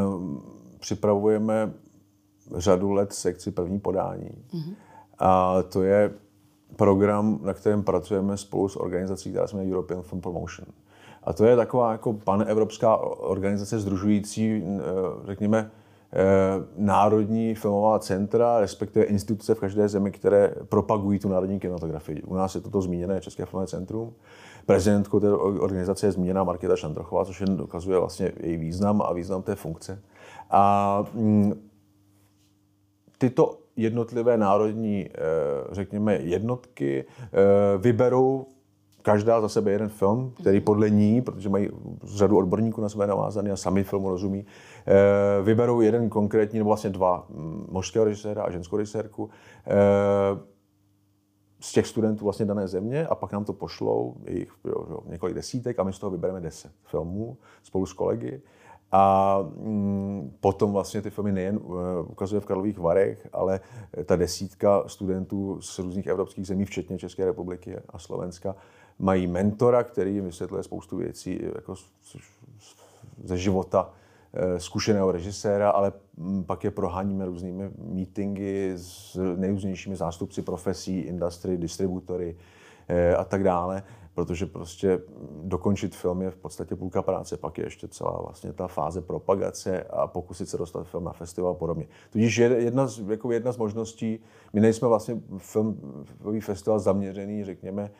připravujeme 0.79 1.74
řadu 2.56 2.91
let 2.91 3.13
sekci 3.13 3.51
první 3.51 3.79
podání. 3.79 4.29
Mm-hmm. 4.53 4.75
A 5.20 5.63
to 5.63 5.84
je 5.84 6.13
program, 6.75 7.39
na 7.43 7.53
kterém 7.53 7.83
pracujeme 7.83 8.38
spolu 8.38 8.69
s 8.69 8.75
organizací, 8.75 9.29
která 9.29 9.47
se 9.47 9.55
jmenuje 9.55 9.73
European 9.73 10.01
Film 10.01 10.21
Promotion. 10.21 10.67
A 11.23 11.33
to 11.33 11.45
je 11.45 11.55
taková 11.55 11.91
jako 11.91 12.13
panevropská 12.13 12.97
organizace 12.97 13.79
združující, 13.79 14.63
eh, 14.63 14.81
řekněme, 15.25 15.71
eh, 16.13 16.17
národní 16.77 17.55
filmová 17.55 17.99
centra, 17.99 18.59
respektive 18.59 19.05
instituce 19.05 19.55
v 19.55 19.59
každé 19.59 19.88
zemi, 19.88 20.11
které 20.11 20.53
propagují 20.69 21.19
tu 21.19 21.29
národní 21.29 21.59
kinematografii. 21.59 22.23
U 22.23 22.35
nás 22.35 22.55
je 22.55 22.61
toto 22.61 22.81
zmíněné 22.81 23.21
České 23.21 23.45
filmové 23.45 23.67
centrum. 23.67 24.13
Prezidentkou 24.65 25.19
té 25.19 25.31
organizace 25.31 26.07
je 26.07 26.11
zmíněná 26.11 26.43
Markéta 26.43 26.75
Šantrochová, 26.75 27.25
což 27.25 27.41
jen 27.41 27.57
dokazuje 27.57 27.99
vlastně 27.99 28.31
její 28.39 28.57
význam 28.57 29.01
a 29.01 29.13
význam 29.13 29.41
té 29.41 29.55
funkce. 29.55 30.01
A 30.49 31.03
mm, 31.13 31.53
tyto 33.17 33.57
jednotlivé 33.81 34.38
národní, 34.38 35.07
eh, 35.07 35.13
řekněme, 35.71 36.15
jednotky 36.15 37.05
vyberou 37.77 38.45
každá 39.01 39.41
za 39.41 39.50
sebe 39.50 39.71
jeden 39.71 39.89
film, 39.89 40.33
který 40.41 40.59
podle 40.62 40.89
ní, 40.89 41.21
protože 41.21 41.50
mají 41.50 41.69
řadu 42.03 42.38
odborníků 42.38 42.81
na 42.81 42.89
své 42.89 43.07
navázané 43.07 43.51
a 43.51 43.55
sami 43.55 43.83
filmu 43.83 44.09
rozumí, 44.09 44.45
eh, 44.88 45.43
vyberou 45.43 45.81
jeden 45.81 46.09
konkrétní, 46.09 46.59
nebo 46.59 46.67
vlastně 46.67 46.89
dva, 46.89 47.25
mm, 47.29 47.67
mužského 47.71 48.05
režiséra 48.05 48.43
a 48.43 48.51
ženskou 48.51 48.77
režisérku, 48.77 49.29
eh, 49.67 50.50
z 51.59 51.71
těch 51.71 51.88
studentů 51.88 52.24
vlastně 52.24 52.45
dané 52.45 52.67
země 52.67 53.07
a 53.07 53.15
pak 53.15 53.31
nám 53.31 53.45
to 53.45 53.53
pošlou, 53.53 54.15
jich 54.29 54.51
jo, 54.65 54.86
jo, 54.89 55.00
několik 55.05 55.36
desítek 55.36 55.79
a 55.79 55.83
my 55.83 55.93
z 55.93 56.00
toho 56.00 56.12
vybereme 56.12 56.41
deset 56.41 56.71
filmů 56.83 57.38
spolu 57.63 57.86
s 57.86 57.93
kolegy. 57.93 58.41
A 58.91 59.38
mm, 59.41 60.38
potom 60.39 60.72
vlastně 60.72 61.01
ty 61.01 61.10
filmy 61.10 61.31
nejen 61.31 61.58
uh, 61.58 61.75
ukazuje 62.08 62.41
v 62.41 62.46
Karlových 62.46 62.79
Varech, 62.79 63.27
ale 63.34 63.60
ta 64.05 64.15
desítka 64.15 64.84
studentů 64.88 65.62
z 65.62 65.79
různých 65.79 66.08
evropských 66.08 66.48
zemí, 66.48 66.65
včetně 66.65 66.98
České 66.98 67.25
republiky 67.25 67.77
a 67.89 68.00
Slovenska, 68.00 68.55
mají 69.00 69.27
mentora, 69.27 69.84
který 69.84 70.13
jim 70.13 70.25
vysvětluje 70.25 70.63
spoustu 70.63 70.98
věcí 70.98 71.39
jako 71.55 71.75
ze 73.24 73.38
života 73.38 73.89
eh, 74.34 74.60
zkušeného 74.60 75.12
režiséra, 75.12 75.69
ale 75.69 75.93
mm, 76.17 76.43
pak 76.43 76.63
je 76.63 76.72
proháníme 76.72 77.25
různými 77.25 77.69
meetingy 77.77 78.74
s 78.75 79.36
nejrůznějšími 79.36 79.96
zástupci 79.96 80.41
profesí, 80.41 81.00
industry, 81.00 81.58
distributory, 81.58 82.36
eh, 82.88 83.15
a 83.15 83.24
tak 83.24 83.43
dále 83.43 83.84
protože 84.19 84.45
prostě 84.45 85.01
dokončit 85.43 85.95
film 85.95 86.21
je 86.21 86.31
v 86.31 86.35
podstatě 86.35 86.75
půlka 86.75 87.01
práce, 87.01 87.38
pak 87.38 87.57
je 87.57 87.65
ještě 87.65 87.88
celá 87.88 88.21
vlastně 88.21 88.53
ta 88.53 88.67
fáze 88.67 89.01
propagace 89.01 89.83
a 89.83 90.07
pokusit 90.07 90.49
se 90.49 90.57
dostat 90.57 90.88
film 90.88 91.03
na 91.03 91.13
festival 91.13 91.51
a 91.51 91.55
podobně. 91.55 91.88
Tudíž 92.09 92.38
jedna 92.38 92.88
z, 92.88 92.99
jako 92.99 93.31
jedna 93.31 93.51
z 93.51 93.57
možností, 93.57 94.19
my 94.53 94.61
nejsme 94.61 94.88
vlastně 94.88 95.21
filmový 95.38 96.41
festival 96.41 96.79
zaměřený, 96.79 97.43
řekněme, 97.43 97.91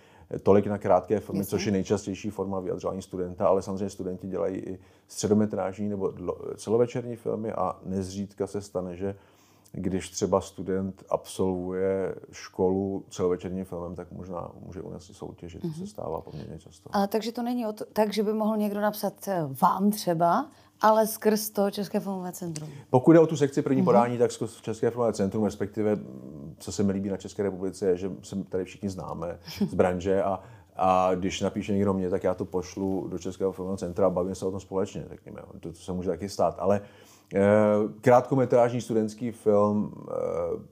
tolik 0.44 0.68
na 0.68 0.78
krátké 0.78 1.20
filmy, 1.20 1.40
Jasně. 1.40 1.50
což 1.50 1.66
je 1.66 1.72
nejčastější 1.72 2.30
forma 2.30 2.60
vyjadřování 2.60 3.02
studenta, 3.02 3.48
ale 3.48 3.62
samozřejmě 3.62 3.90
studenti 3.90 4.28
dělají 4.28 4.58
i 4.58 4.80
středometrážní 5.08 5.90
nebo 5.90 6.14
celovečerní 6.56 7.16
filmy 7.16 7.52
a 7.52 7.80
nezřídka 7.86 8.48
se 8.48 8.62
stane, 8.62 8.96
že 8.96 9.16
když 9.72 10.10
třeba 10.10 10.42
student 10.42 11.04
absolvuje 11.10 12.16
školu 12.32 13.06
celovečerním 13.10 13.66
filmem, 13.66 13.96
tak 13.96 14.12
možná 14.12 14.52
může 14.66 14.82
u 14.82 14.90
nás 14.90 15.10
i 15.10 15.14
soutěžit. 15.14 15.64
Mm-hmm. 15.64 15.70
To 15.70 15.74
se 15.74 15.80
mhm. 15.80 15.88
stává 15.88 16.22
poměrně 16.22 16.60
často. 16.60 16.90
A 16.94 17.08
takže 17.08 17.32
to 17.32 17.44
není 17.44 17.68
o 17.68 17.74
to, 17.74 17.86
tak, 17.94 18.14
že 18.14 18.24
by 18.24 18.34
mohl 18.34 18.58
někdo 18.58 18.82
napsat 18.82 19.28
eh, 19.28 19.48
vám 19.62 19.92
třeba, 19.92 20.50
ale 20.82 21.08
skrz 21.08 21.50
to 21.50 21.72
České 21.72 22.00
filmové 22.00 22.32
centrum. 22.32 22.70
Pokud 22.90 23.12
jde 23.12 23.20
o 23.20 23.28
tu 23.28 23.38
sekci 23.38 23.62
první 23.62 23.82
mm-hmm. 23.82 23.86
podání, 23.86 24.18
tak 24.18 24.32
skrz 24.32 24.62
České 24.62 24.90
filmové 24.90 25.14
centrum, 25.14 25.44
respektive, 25.44 25.98
co 26.58 26.72
se 26.72 26.84
mi 26.84 26.92
líbí 26.92 27.10
na 27.10 27.18
České 27.18 27.44
republice, 27.44 27.86
je, 27.86 27.98
že 27.98 28.12
se 28.22 28.44
tady 28.44 28.66
všichni 28.66 28.90
známe 28.90 29.40
z 29.70 29.74
branže 29.74 30.24
a 30.24 30.44
a 30.82 31.16
když 31.16 31.42
napíše 31.42 31.74
někdo 31.74 31.94
mě, 31.94 32.10
tak 32.10 32.24
já 32.24 32.34
to 32.34 32.46
pošlu 32.46 33.08
do 33.08 33.20
Českého 33.20 33.52
filmového 33.52 33.78
centra 33.78 34.08
a 34.08 34.10
bavím 34.10 34.36
se 34.36 34.46
o 34.46 34.52
tom 34.52 34.60
společně, 34.60 35.06
řekněme. 35.10 35.42
To, 35.60 35.72
to 35.72 35.80
se 35.80 35.94
může 35.94 36.10
taky 36.10 36.30
stát. 36.30 36.56
Ale 36.60 36.80
uh, 36.80 36.86
krátkometrážní 38.02 38.82
studentský 38.82 39.32
film 39.32 39.94
eh, 39.98 40.14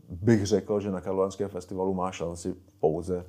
bych 0.09 0.45
řekl, 0.45 0.79
že 0.79 0.91
na 0.91 1.01
Karlovarském 1.01 1.49
festivalu 1.49 1.93
má 1.93 2.11
šanci 2.11 2.55
pouze, 2.79 3.25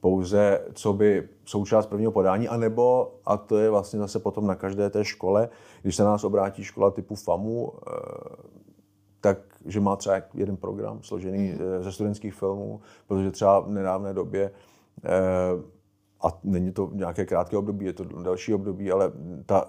pouze 0.00 0.60
co 0.74 0.92
by 0.92 1.28
součást 1.44 1.86
prvního 1.86 2.12
podání, 2.12 2.48
anebo, 2.48 3.14
a 3.26 3.36
to 3.36 3.58
je 3.58 3.70
vlastně 3.70 3.98
zase 3.98 4.18
potom 4.18 4.46
na 4.46 4.54
každé 4.54 4.90
té 4.90 5.04
škole, 5.04 5.48
když 5.82 5.96
se 5.96 6.04
nás 6.04 6.24
obrátí 6.24 6.64
škola 6.64 6.90
typu 6.90 7.14
FAMu, 7.14 7.72
eh, 7.72 7.92
tak, 9.20 9.38
že 9.66 9.80
má 9.80 9.96
třeba 9.96 10.16
jeden 10.34 10.56
program 10.56 11.02
složený 11.02 11.48
mhm. 11.48 11.82
ze 11.82 11.92
studentských 11.92 12.34
filmů, 12.34 12.80
protože 13.06 13.30
třeba 13.30 13.60
v 13.60 13.70
nedávné 13.70 14.14
době 14.14 14.50
a 16.24 16.38
není 16.44 16.72
to 16.72 16.90
nějaké 16.92 17.26
krátké 17.26 17.56
období, 17.56 17.86
je 17.86 17.92
to 17.92 18.04
další 18.04 18.54
období, 18.54 18.92
ale 18.92 19.12
ta 19.46 19.68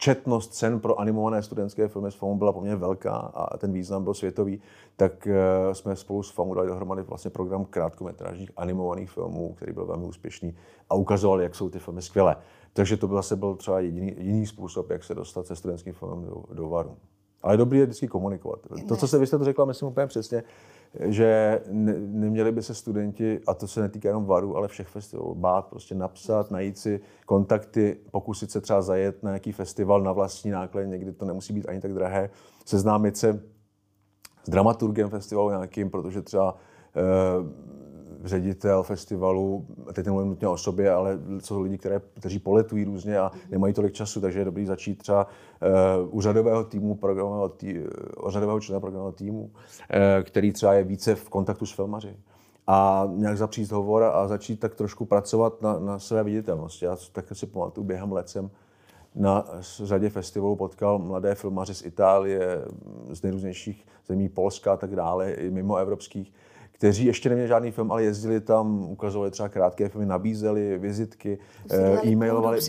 četnost 0.00 0.54
cen 0.54 0.80
pro 0.80 1.00
animované 1.00 1.42
studentské 1.42 1.88
filmy 1.88 2.10
s 2.10 2.14
FAMu 2.14 2.38
byla 2.38 2.52
poměrně 2.52 2.76
velká 2.76 3.12
a 3.16 3.56
ten 3.56 3.72
význam 3.72 4.04
byl 4.04 4.14
světový, 4.14 4.60
tak 4.96 5.26
eh, 5.26 5.74
jsme 5.74 5.96
spolu 5.96 6.22
s 6.22 6.30
FAMu 6.30 6.54
dali 6.54 6.68
dohromady 6.68 7.02
vlastně 7.02 7.30
program 7.30 7.64
krátkometrážních 7.64 8.50
animovaných 8.56 9.10
filmů, 9.10 9.54
který 9.54 9.72
byl 9.72 9.86
velmi 9.86 10.06
úspěšný 10.06 10.54
a 10.90 10.94
ukazoval, 10.94 11.40
jak 11.40 11.54
jsou 11.54 11.68
ty 11.68 11.78
filmy 11.78 12.02
skvělé. 12.02 12.36
Takže 12.72 12.96
to 12.96 13.08
byl 13.08 13.16
zase 13.16 13.36
byl 13.36 13.54
třeba 13.54 13.80
jediný, 13.80 14.14
jediný 14.16 14.46
způsob, 14.46 14.90
jak 14.90 15.04
se 15.04 15.14
dostat 15.14 15.46
se 15.46 15.56
studentským 15.56 15.92
filmem 15.92 16.24
do, 16.24 16.44
do 16.54 16.68
varu. 16.68 16.96
Ale 17.42 17.56
dobrý 17.56 17.78
je 17.78 17.84
vždycky 17.84 18.08
komunikovat. 18.08 18.60
To, 18.88 18.96
co 18.96 19.08
jste, 19.08 19.18
vy 19.18 19.26
jste 19.26 19.38
to 19.38 19.44
řekla, 19.44 19.64
myslím 19.64 19.88
úplně 19.88 20.06
přesně, 20.06 20.42
že 20.98 21.60
ne, 21.68 21.94
neměli 21.98 22.52
by 22.52 22.62
se 22.62 22.74
studenti, 22.74 23.40
a 23.46 23.54
to 23.54 23.68
se 23.68 23.80
netýká 23.80 24.08
jenom 24.08 24.24
VARu, 24.24 24.56
ale 24.56 24.68
všech 24.68 24.88
festivalů, 24.88 25.34
bát 25.34 25.66
prostě 25.66 25.94
napsat, 25.94 26.50
najít 26.50 26.78
si 26.78 27.00
kontakty, 27.26 27.96
pokusit 28.10 28.50
se 28.50 28.60
třeba 28.60 28.82
zajet 28.82 29.22
na 29.22 29.30
nějaký 29.30 29.52
festival 29.52 30.02
na 30.02 30.12
vlastní 30.12 30.50
náklad, 30.50 30.82
někdy 30.82 31.12
to 31.12 31.24
nemusí 31.24 31.52
být 31.52 31.68
ani 31.68 31.80
tak 31.80 31.94
drahé, 31.94 32.30
seznámit 32.64 33.16
se 33.16 33.42
s 34.44 34.50
dramaturgem 34.50 35.10
festivalu 35.10 35.50
nějakým, 35.50 35.90
protože 35.90 36.22
třeba 36.22 36.56
eh, 36.96 37.70
ředitel 38.24 38.82
festivalu, 38.82 39.66
teď 39.92 40.06
nemluvím 40.06 40.28
nutně 40.28 40.48
o 40.48 40.56
sobě, 40.56 40.92
ale 40.92 41.18
jsou 41.38 41.60
lidi, 41.60 41.78
které, 41.78 42.00
kteří 42.14 42.38
poletují 42.38 42.84
různě 42.84 43.18
a 43.18 43.30
nemají 43.50 43.74
tolik 43.74 43.92
času, 43.92 44.20
takže 44.20 44.38
je 44.38 44.44
dobrý 44.44 44.66
začít 44.66 44.98
třeba 44.98 45.26
u 46.10 46.20
řadového 46.20 46.64
týmu, 46.64 46.94
programového 46.94 47.48
tý, 47.48 47.78
uh, 47.78 48.30
řadového 48.30 48.60
člena 48.60 48.80
programového 48.80 49.12
týmu, 49.12 49.42
uh, 49.42 49.50
který 50.22 50.52
třeba 50.52 50.74
je 50.74 50.84
více 50.84 51.14
v 51.14 51.28
kontaktu 51.28 51.66
s 51.66 51.72
filmaři 51.72 52.16
a 52.66 53.08
nějak 53.14 53.38
zapřít 53.38 53.72
hovor 53.72 54.02
a 54.02 54.28
začít 54.28 54.60
tak 54.60 54.74
trošku 54.74 55.04
pracovat 55.04 55.62
na, 55.62 55.78
na 55.78 55.98
své 55.98 56.24
viditelnosti. 56.24 56.84
Já 56.84 56.96
tak 57.12 57.24
si 57.32 57.46
pamatuju, 57.46 57.86
během 57.86 58.12
let 58.12 58.28
jsem 58.28 58.50
na 59.14 59.44
řadě 59.60 60.10
festivalů 60.10 60.56
potkal 60.56 60.98
mladé 60.98 61.34
filmaře 61.34 61.74
z 61.74 61.84
Itálie, 61.84 62.64
z 63.10 63.22
nejrůznějších 63.22 63.86
zemí 64.06 64.28
Polska 64.28 64.72
a 64.72 64.76
tak 64.76 64.96
dále, 64.96 65.32
i 65.32 65.50
mimo 65.50 65.76
evropských, 65.76 66.32
kteří 66.80 67.04
ještě 67.04 67.28
neměli 67.28 67.48
žádný 67.48 67.70
film, 67.70 67.92
ale 67.92 68.02
jezdili 68.02 68.40
tam, 68.40 68.90
ukazovali 68.90 69.30
třeba 69.30 69.48
krátké 69.48 69.88
filmy, 69.88 70.06
nabízeli 70.06 70.78
vizitky, 70.78 71.38
eh, 71.70 72.06
e-mailovali. 72.06 72.60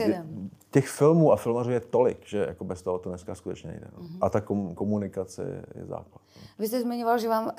Těch 0.72 0.88
filmů 0.88 1.32
a 1.32 1.36
filmařů 1.36 1.72
je 1.72 1.80
tolik, 1.80 2.18
že 2.26 2.46
jako 2.48 2.64
bez 2.64 2.82
toho 2.82 3.00
to 3.00 3.10
dneska 3.10 3.36
skutečně 3.36 3.70
nejde. 3.70 3.88
No. 3.98 4.04
Mm-hmm. 4.04 4.18
A 4.22 4.30
ta 4.30 4.42
komunikace 4.76 5.64
je 5.76 5.86
základ. 5.86 6.22
Vy 6.60 6.68
jste 6.68 6.82
zmiňoval, 6.82 7.18
že 7.18 7.30
vám 7.30 7.46
uh, 7.46 7.52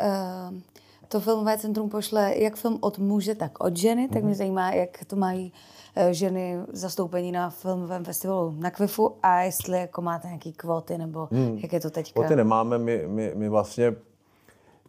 to 1.08 1.20
filmové 1.20 1.58
centrum 1.58 1.88
pošle 1.88 2.34
jak 2.36 2.56
film 2.56 2.78
od 2.80 2.98
muže, 2.98 3.34
tak 3.34 3.64
od 3.64 3.76
ženy, 3.76 4.08
tak 4.08 4.22
mm-hmm. 4.22 4.26
mě 4.26 4.34
zajímá, 4.34 4.72
jak 4.72 5.04
to 5.06 5.16
mají 5.16 5.52
uh, 5.96 6.10
ženy 6.10 6.58
zastoupení 6.72 7.32
na 7.32 7.50
filmovém 7.50 8.04
festivalu 8.04 8.54
na 8.58 8.70
Kvifu 8.70 9.16
a 9.22 9.40
jestli 9.40 9.78
jako 9.78 10.02
máte 10.02 10.28
nějaké 10.28 10.52
kvóty, 10.52 10.98
nebo 10.98 11.28
mm. 11.30 11.58
jak 11.62 11.72
je 11.72 11.80
to 11.80 11.90
teď. 11.90 12.12
Kvóty 12.12 12.36
nemáme, 12.36 12.78
my, 12.78 13.04
my, 13.06 13.32
my 13.34 13.48
vlastně 13.48 13.94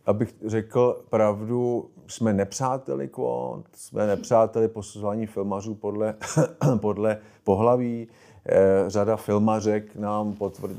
abych 0.06 0.36
řekl 0.46 1.04
pravdu, 1.10 1.90
jsme 2.08 2.34
nepřáteli 2.34 3.08
kvót, 3.08 3.66
jsme 3.74 4.08
nepřáteli 4.08 4.68
posuzování 4.68 5.26
filmařů 5.26 5.76
podle, 5.76 6.16
podle 6.82 7.18
pohlaví. 7.44 8.08
Eh, 8.46 8.84
řada 8.88 9.16
filmařek 9.16 9.96
nám 9.96 10.36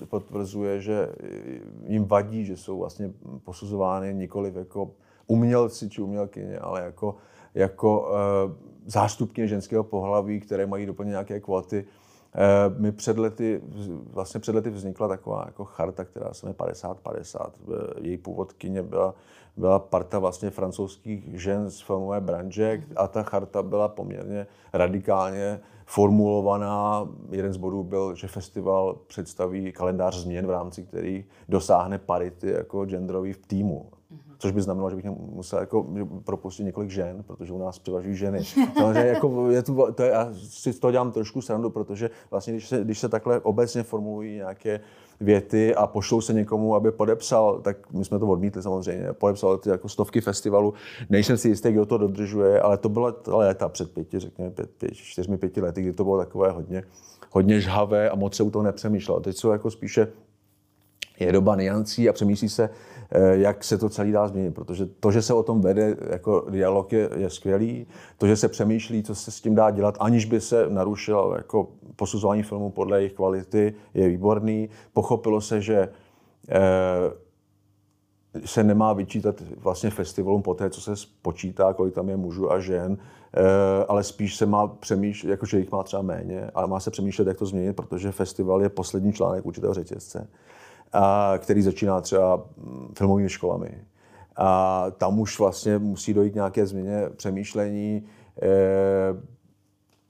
potvrzuje, 0.09 0.81
že 0.81 1.09
jim 1.87 2.05
vadí, 2.05 2.45
že 2.45 2.57
jsou 2.57 2.79
vlastně 2.79 3.13
posuzovány 3.45 4.15
nikoli 4.15 4.53
jako 4.57 4.91
umělci 5.27 5.91
či 5.91 6.03
umělkyně, 6.03 6.59
ale 6.59 6.83
jako, 6.83 7.17
jako 7.55 8.11
eh, 8.11 8.55
zástupky 8.87 9.49
ženského 9.49 9.85
pohlaví, 9.85 10.41
které 10.41 10.67
mají 10.67 10.87
doplně 10.87 11.11
nějaké 11.11 11.41
kvóty. 11.41 11.85
Eh, 12.37 12.75
my 12.79 12.93
před 12.93 13.19
lety, 13.19 13.61
vlastně 14.13 14.41
před 14.41 14.55
lety 14.55 14.71
vznikla 14.71 15.09
taková 15.09 15.43
jako 15.47 15.65
charta, 15.65 16.05
která 16.05 16.35
se 16.35 16.47
jmenuje 16.47 16.55
50-50. 16.55 17.53
Její 18.01 18.19
původkyně 18.19 18.83
byla, 18.83 19.15
byla 19.57 19.79
parta 19.79 20.19
vlastně 20.19 20.51
francouzských 20.51 21.41
žen 21.41 21.71
z 21.71 21.81
filmové 21.81 22.21
branže 22.21 22.85
a 22.97 23.09
ta 23.09 23.23
charta 23.23 23.63
byla 23.63 23.89
poměrně 23.89 24.47
radikálně 24.73 25.61
formulovaná. 25.87 27.09
Jeden 27.31 27.53
z 27.53 27.57
bodů 27.57 27.85
byl, 27.85 28.15
že 28.15 28.29
festival 28.29 28.97
představí 29.07 29.73
kalendář 29.73 30.17
změn, 30.17 30.47
v 30.47 30.51
rámci 30.51 30.85
který 30.85 31.25
dosáhne 31.49 31.99
parity 31.99 32.51
jako 32.51 32.85
genderový 32.87 33.33
v 33.33 33.47
týmu. 33.47 33.91
Což 34.39 34.53
by 34.53 34.63
znamenalo, 34.63 34.91
že 34.91 34.97
bych 34.97 35.05
musel 35.11 35.59
jako 35.59 35.87
propustit 36.25 36.65
několik 36.65 36.91
žen, 36.91 37.23
protože 37.27 37.53
u 37.53 37.59
nás 37.59 37.79
převažují 37.79 38.17
ženy. 38.17 38.45
Samozřejmě 38.79 39.11
jako 39.11 39.51
je 39.51 39.63
to, 39.63 39.93
to 39.93 40.03
je, 40.03 40.11
já 40.11 40.29
si 40.35 40.73
z 40.73 40.79
toho 40.79 40.91
dělám 40.91 41.13
trošku 41.13 41.43
srandu, 41.43 41.71
protože 41.71 42.11
vlastně 42.31 42.53
když 42.53 42.69
se, 42.69 42.85
když 42.85 42.99
se 42.99 43.09
takhle 43.09 43.41
obecně 43.41 43.83
formulují 43.83 44.35
nějaké 44.35 44.81
věty 45.21 45.75
a 45.75 45.87
pošlou 45.87 46.21
se 46.21 46.33
někomu, 46.33 46.75
aby 46.75 46.93
podepsal, 46.93 47.61
tak 47.61 47.93
my 47.93 48.05
jsme 48.05 48.19
to 48.19 48.27
odmítli 48.27 48.63
samozřejmě, 48.63 49.13
podepsal 49.13 49.59
ty 49.59 49.69
jako 49.71 49.89
stovky 49.89 50.21
festivalů. 50.21 50.75
Nejsem 51.11 51.37
si 51.39 51.49
jistý, 51.49 51.73
kdo 51.73 51.87
to 51.87 51.99
dodržuje, 51.99 52.61
ale 52.61 52.79
to 52.79 52.89
byla 52.89 53.15
léta 53.27 53.69
před 53.69 53.95
pěti, 53.95 54.19
řekněme 54.19 54.51
pět, 54.51 54.71
pět, 54.71 54.95
čtyřmi, 54.95 55.39
pěti 55.39 55.61
lety, 55.61 55.83
kdy 55.83 55.93
to 55.93 56.05
bylo 56.05 56.19
takové 56.19 56.51
hodně, 56.51 56.83
hodně 57.31 57.61
žhavé 57.61 58.11
a 58.11 58.15
moc 58.15 58.35
se 58.35 58.43
u 58.43 58.51
toho 58.51 58.63
nepřemýšlelo. 58.63 59.21
Teď 59.21 59.37
jsou 59.37 59.51
jako 59.51 59.71
spíše 59.71 60.09
je 61.21 61.33
doba 61.33 61.57
niancí 61.57 62.09
a 62.09 62.13
přemýšlí 62.13 62.49
se, 62.49 62.71
eh, 63.11 63.37
jak 63.37 63.65
se 63.65 63.79
to 63.79 63.89
celý 63.89 64.13
dá 64.13 64.29
změnit, 64.29 64.55
protože 64.55 64.87
to, 64.87 65.13
že 65.13 65.23
se 65.23 65.35
o 65.35 65.43
tom 65.43 65.61
vede 65.61 65.97
jako 66.11 66.47
dialog 66.51 66.93
je, 66.93 67.11
je 67.17 67.31
skvělý, 67.31 67.87
to, 68.19 68.27
že 68.27 68.37
se 68.37 68.49
přemýšlí, 68.49 69.03
co 69.03 69.15
se 69.15 69.31
s 69.31 69.41
tím 69.41 69.55
dá 69.55 69.71
dělat, 69.71 69.97
aniž 70.01 70.25
by 70.25 70.41
se 70.41 70.67
narušilo 70.69 71.35
jako 71.37 71.69
posuzování 71.97 72.43
filmu 72.43 72.71
podle 72.71 72.99
jejich 72.99 73.13
kvality, 73.13 73.75
je 73.95 74.09
výborný. 74.09 74.69
Pochopilo 74.93 75.41
se, 75.41 75.61
že 75.61 75.89
eh, 76.49 77.25
se 78.45 78.65
nemá 78.65 78.93
vyčítat 78.93 79.43
vlastně 79.57 79.91
festivalům 79.91 80.43
po 80.43 80.55
té, 80.55 80.71
co 80.71 80.81
se 80.81 80.97
spočítá, 80.97 81.73
kolik 81.73 81.95
tam 81.95 82.09
je 82.09 82.17
mužů 82.17 82.53
a 82.53 82.61
žen, 82.61 82.99
eh, 82.99 83.41
ale 83.89 84.05
spíš 84.05 84.37
se 84.37 84.47
má 84.47 84.67
přemýšlet, 84.67 85.31
jakože 85.31 85.59
jich 85.59 85.73
má 85.73 85.83
třeba 85.83 86.03
méně, 86.03 86.51
ale 86.55 86.67
má 86.67 86.81
se 86.81 86.91
přemýšlet, 86.91 87.29
jak 87.29 87.39
to 87.39 87.47
změnit, 87.47 87.73
protože 87.73 88.13
festival 88.13 88.63
je 88.63 88.69
poslední 88.69 89.13
článek 89.13 89.47
určitého 89.47 89.75
řetězce 89.75 90.29
a 90.95 91.35
který 91.39 91.63
začíná 91.63 92.01
třeba 92.01 92.37
mm, 92.37 92.93
filmovými 92.99 93.29
školami. 93.29 93.71
A 94.37 94.87
tam 94.99 95.21
už 95.21 95.39
vlastně 95.39 95.79
musí 95.79 96.15
dojít 96.15 96.35
nějaké 96.35 96.67
změně 96.67 97.09
přemýšlení. 97.17 98.05
E, 98.43 99.35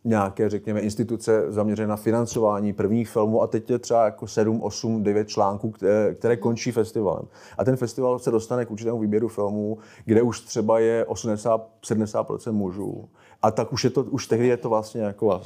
nějaké, 0.05 0.49
řekněme, 0.49 0.81
instituce 0.81 1.53
zaměřené 1.53 1.88
na 1.88 1.97
financování 1.97 2.73
prvních 2.73 3.09
filmů 3.09 3.43
a 3.43 3.47
teď 3.47 3.71
je 3.71 3.79
třeba 3.79 4.05
jako 4.05 4.26
7, 4.26 4.62
8, 4.62 5.03
9 5.03 5.29
článků, 5.29 5.71
které, 5.71 6.14
které 6.14 6.37
končí 6.37 6.73
festivalem. 6.73 7.25
A 7.59 7.64
ten 7.64 7.76
festival 7.76 8.19
se 8.19 8.31
dostane 8.31 8.64
k 8.64 8.71
určitému 8.71 8.99
výběru 8.99 9.29
filmů, 9.29 9.79
kde 10.05 10.23
už 10.23 10.41
třeba 10.41 10.79
je 10.79 11.05
80-70% 11.09 12.53
mužů. 12.53 13.09
A 13.43 13.50
tak 13.50 13.73
už, 13.73 13.85
je 13.85 13.91
to, 13.91 14.03
už 14.03 14.26
tehdy 14.26 14.47
je 14.47 14.57
to 14.57 14.69
vlastně 14.69 15.03
jako 15.03 15.41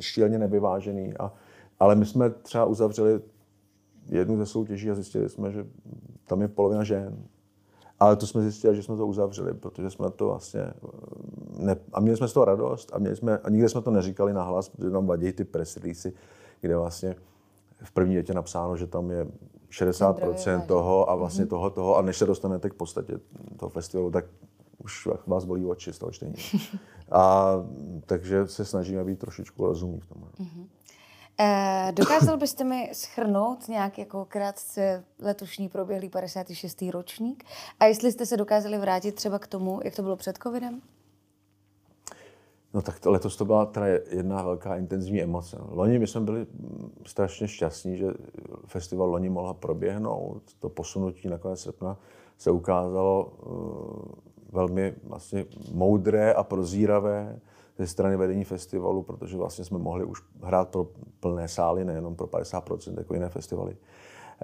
šíleně 0.00 0.38
nevyvážený. 0.38 1.14
A, 1.18 1.32
ale 1.80 1.94
my 1.94 2.06
jsme 2.06 2.30
třeba 2.30 2.64
uzavřeli 2.64 3.20
jednu 4.06 4.36
ze 4.36 4.46
soutěží 4.46 4.90
a 4.90 4.94
zjistili 4.94 5.28
jsme, 5.28 5.52
že 5.52 5.66
tam 6.24 6.40
je 6.40 6.48
polovina 6.48 6.84
žen. 6.84 7.24
Ale 7.98 8.16
to 8.16 8.26
jsme 8.26 8.42
zjistili, 8.42 8.76
že 8.76 8.82
jsme 8.82 8.96
to 8.96 9.06
uzavřeli, 9.06 9.54
protože 9.54 9.90
jsme 9.90 10.10
to 10.10 10.26
vlastně... 10.26 10.72
Ne, 11.58 11.76
a 11.92 12.00
měli 12.00 12.16
jsme 12.16 12.28
z 12.28 12.32
toho 12.32 12.44
radost 12.44 12.90
a, 12.92 12.98
měli 12.98 13.16
jsme, 13.16 13.38
a 13.38 13.50
nikde 13.50 13.68
jsme 13.68 13.82
to 13.82 13.90
neříkali 13.90 14.32
nahlas, 14.32 14.68
protože 14.68 14.90
nám 14.90 15.06
vadí 15.06 15.32
ty 15.32 15.44
press 15.44 15.78
kde 16.60 16.76
vlastně 16.76 17.16
v 17.82 17.90
první 17.92 18.14
větě 18.14 18.34
napsáno, 18.34 18.76
že 18.76 18.86
tam 18.86 19.10
je 19.10 19.26
60% 19.70 20.66
toho 20.66 21.10
a 21.10 21.14
vlastně 21.14 21.44
mm-hmm. 21.44 21.48
toho, 21.48 21.70
toho 21.70 21.96
a 21.96 22.02
než 22.02 22.16
se 22.16 22.26
dostanete 22.26 22.70
k 22.70 22.74
podstatě 22.74 23.20
toho 23.56 23.70
festivalu, 23.70 24.10
tak 24.10 24.24
už 24.78 25.08
vás 25.26 25.44
bolí 25.44 25.66
oči 25.66 25.92
z 25.92 25.98
toho 25.98 26.12
čtení. 26.12 26.34
A 27.12 27.54
takže 28.06 28.46
se 28.46 28.64
snažíme 28.64 29.04
být 29.04 29.18
trošičku 29.18 29.66
rozumní 29.66 30.00
v 30.00 30.06
tom. 30.06 30.24
Eh, 31.42 31.92
dokázal 31.92 32.36
byste 32.36 32.64
mi 32.64 32.90
schrnout 32.92 33.68
nějak 33.68 33.98
jako 33.98 34.24
krátce 34.24 35.04
letošní 35.18 35.68
proběhlý 35.68 36.08
56. 36.08 36.90
ročník? 36.90 37.44
A 37.80 37.84
jestli 37.84 38.12
jste 38.12 38.26
se 38.26 38.36
dokázali 38.36 38.78
vrátit 38.78 39.14
třeba 39.14 39.38
k 39.38 39.46
tomu, 39.46 39.80
jak 39.84 39.96
to 39.96 40.02
bylo 40.02 40.16
před 40.16 40.38
covidem? 40.42 40.80
No 42.74 42.82
tak 42.82 43.00
to, 43.00 43.10
letos 43.10 43.36
to 43.36 43.44
byla 43.44 43.66
teda 43.66 43.86
jedna 43.86 44.42
velká 44.42 44.76
intenzivní 44.76 45.22
emoce. 45.22 45.58
Loni 45.68 45.98
my 45.98 46.06
jsme 46.06 46.20
byli 46.20 46.46
strašně 47.06 47.48
šťastní, 47.48 47.98
že 47.98 48.06
festival 48.66 49.10
loni 49.10 49.28
mohl 49.28 49.54
proběhnout. 49.54 50.42
To 50.58 50.68
posunutí 50.68 51.28
na 51.28 51.38
konec 51.38 51.60
srpna 51.60 51.96
se 52.38 52.50
ukázalo 52.50 53.24
uh, 53.24 54.02
velmi 54.52 54.94
vlastně 55.04 55.44
moudré 55.72 56.32
a 56.32 56.42
prozíravé 56.42 57.40
ze 57.80 57.86
strany 57.86 58.16
vedení 58.16 58.44
festivalu, 58.44 59.02
protože 59.02 59.36
vlastně 59.36 59.64
jsme 59.64 59.78
mohli 59.78 60.04
už 60.04 60.22
hrát 60.42 60.68
pro 60.68 60.88
plné 61.20 61.48
sály, 61.48 61.84
nejenom 61.84 62.16
pro 62.16 62.26
50% 62.26 62.98
jako 62.98 63.14
jiné 63.14 63.28
festivaly. 63.28 63.76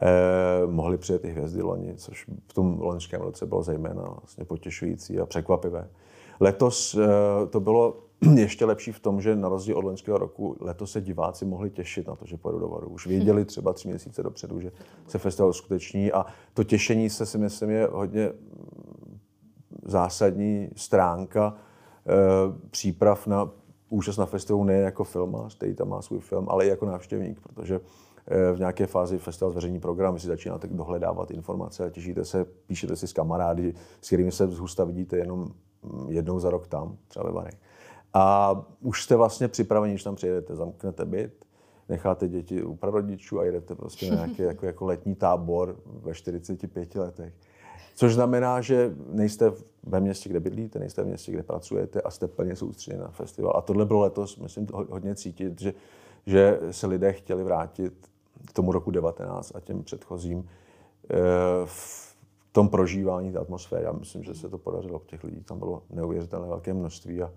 Eh, 0.02 0.66
mohli 0.66 0.98
přijet 0.98 1.24
i 1.24 1.30
hvězdy 1.30 1.62
loni, 1.62 1.94
což 1.96 2.26
v 2.48 2.54
tom 2.54 2.80
loňském 2.80 3.20
roce 3.20 3.46
bylo 3.46 3.62
zejména 3.62 4.02
vlastně 4.02 4.44
potěšující 4.44 5.20
a 5.20 5.26
překvapivé. 5.26 5.88
Letos 6.40 6.94
eh, 6.94 7.46
to 7.46 7.60
bylo 7.60 7.96
ještě 8.36 8.64
lepší 8.64 8.92
v 8.92 9.00
tom, 9.00 9.20
že 9.20 9.36
na 9.36 9.48
rozdíl 9.48 9.78
od 9.78 9.84
loňského 9.84 10.18
roku 10.18 10.56
letos 10.60 10.92
se 10.92 11.00
diváci 11.00 11.44
mohli 11.44 11.70
těšit 11.70 12.06
na 12.06 12.16
to, 12.16 12.26
že 12.26 12.36
pojedou 12.36 12.58
do 12.58 12.68
Varu. 12.68 12.88
Už 12.88 13.06
věděli 13.06 13.44
třeba 13.54 13.72
tři 13.72 13.88
měsíce 13.88 14.22
dopředu, 14.22 14.60
že 14.60 14.72
se 15.06 15.18
festival 15.18 15.50
uskuteční 15.50 16.12
a 16.12 16.26
to 16.54 16.64
těšení 16.64 17.10
se 17.10 17.26
si 17.26 17.38
myslím 17.38 17.70
je 17.70 17.88
hodně 17.92 18.32
zásadní 19.84 20.70
stránka 20.76 21.56
příprav 22.70 23.26
na 23.26 23.50
účast 23.88 24.16
na 24.16 24.26
festivalu 24.26 24.64
nejen 24.64 24.84
jako 24.84 25.04
filmář, 25.04 25.56
který 25.56 25.74
tam 25.74 25.88
má 25.88 26.02
svůj 26.02 26.20
film, 26.20 26.46
ale 26.48 26.66
i 26.66 26.68
jako 26.68 26.86
návštěvník, 26.86 27.40
protože 27.40 27.80
eh, 28.26 28.52
v 28.52 28.58
nějaké 28.58 28.86
fázi 28.86 29.18
festival 29.18 29.50
zveřejní 29.50 29.80
program, 29.80 30.14
vy 30.14 30.20
si 30.20 30.26
začínáte 30.26 30.66
dohledávat 30.66 31.30
informace 31.30 31.84
a 31.84 31.90
těšíte 31.90 32.24
se, 32.24 32.44
píšete 32.44 32.96
si 32.96 33.06
s 33.06 33.12
kamarády, 33.12 33.74
s 34.00 34.06
kterými 34.06 34.32
se 34.32 34.46
zhusta 34.46 34.84
vidíte 34.84 35.16
jenom 35.16 35.40
mm, 35.82 36.10
jednou 36.10 36.40
za 36.40 36.50
rok 36.50 36.66
tam, 36.66 36.96
třeba 37.08 37.26
ve 37.26 37.32
Varech. 37.32 37.58
A 38.14 38.54
už 38.80 39.02
jste 39.02 39.16
vlastně 39.16 39.48
připraveni, 39.48 39.92
když 39.94 40.02
tam 40.02 40.14
přijedete, 40.14 40.56
zamknete 40.56 41.04
byt, 41.04 41.44
necháte 41.88 42.28
děti 42.28 42.62
u 42.62 42.74
prarodičů 42.74 43.40
a 43.40 43.44
jedete 43.44 43.74
prostě 43.74 44.10
na 44.10 44.16
nějaký 44.16 44.42
jako, 44.42 44.66
jako 44.66 44.84
letní 44.84 45.14
tábor 45.14 45.76
ve 45.86 46.14
45 46.14 46.94
letech. 46.94 47.34
Což 47.96 48.14
znamená, 48.14 48.60
že 48.60 48.94
nejste 49.08 49.52
ve 49.82 50.00
městě, 50.00 50.28
kde 50.28 50.40
bydlíte, 50.40 50.78
nejste 50.78 51.02
v 51.02 51.06
městě, 51.06 51.32
kde 51.32 51.42
pracujete 51.42 52.00
a 52.00 52.10
jste 52.10 52.28
plně 52.28 52.56
soustředěni 52.56 53.02
na 53.02 53.10
festival. 53.10 53.52
A 53.56 53.60
tohle 53.60 53.86
bylo 53.86 54.00
letos, 54.00 54.36
myslím, 54.36 54.66
hodně 54.72 55.14
cítit, 55.14 55.60
že, 55.60 55.74
že 56.26 56.60
se 56.70 56.86
lidé 56.86 57.12
chtěli 57.12 57.44
vrátit 57.44 57.92
k 58.46 58.52
tomu 58.52 58.72
roku 58.72 58.90
19 58.90 59.52
a 59.54 59.60
těm 59.60 59.82
předchozím 59.82 60.48
eh, 61.10 61.16
v 61.64 62.16
tom 62.52 62.68
prožívání 62.68 63.32
té 63.32 63.38
atmosféry. 63.38 63.84
Já 63.84 63.92
myslím, 63.92 64.22
že 64.22 64.34
se 64.34 64.48
to 64.48 64.58
podařilo. 64.58 65.02
Těch 65.06 65.24
lidí 65.24 65.40
tam 65.40 65.58
bylo 65.58 65.82
neuvěřitelné 65.90 66.48
velké 66.48 66.74
množství 66.74 67.22
a 67.22 67.32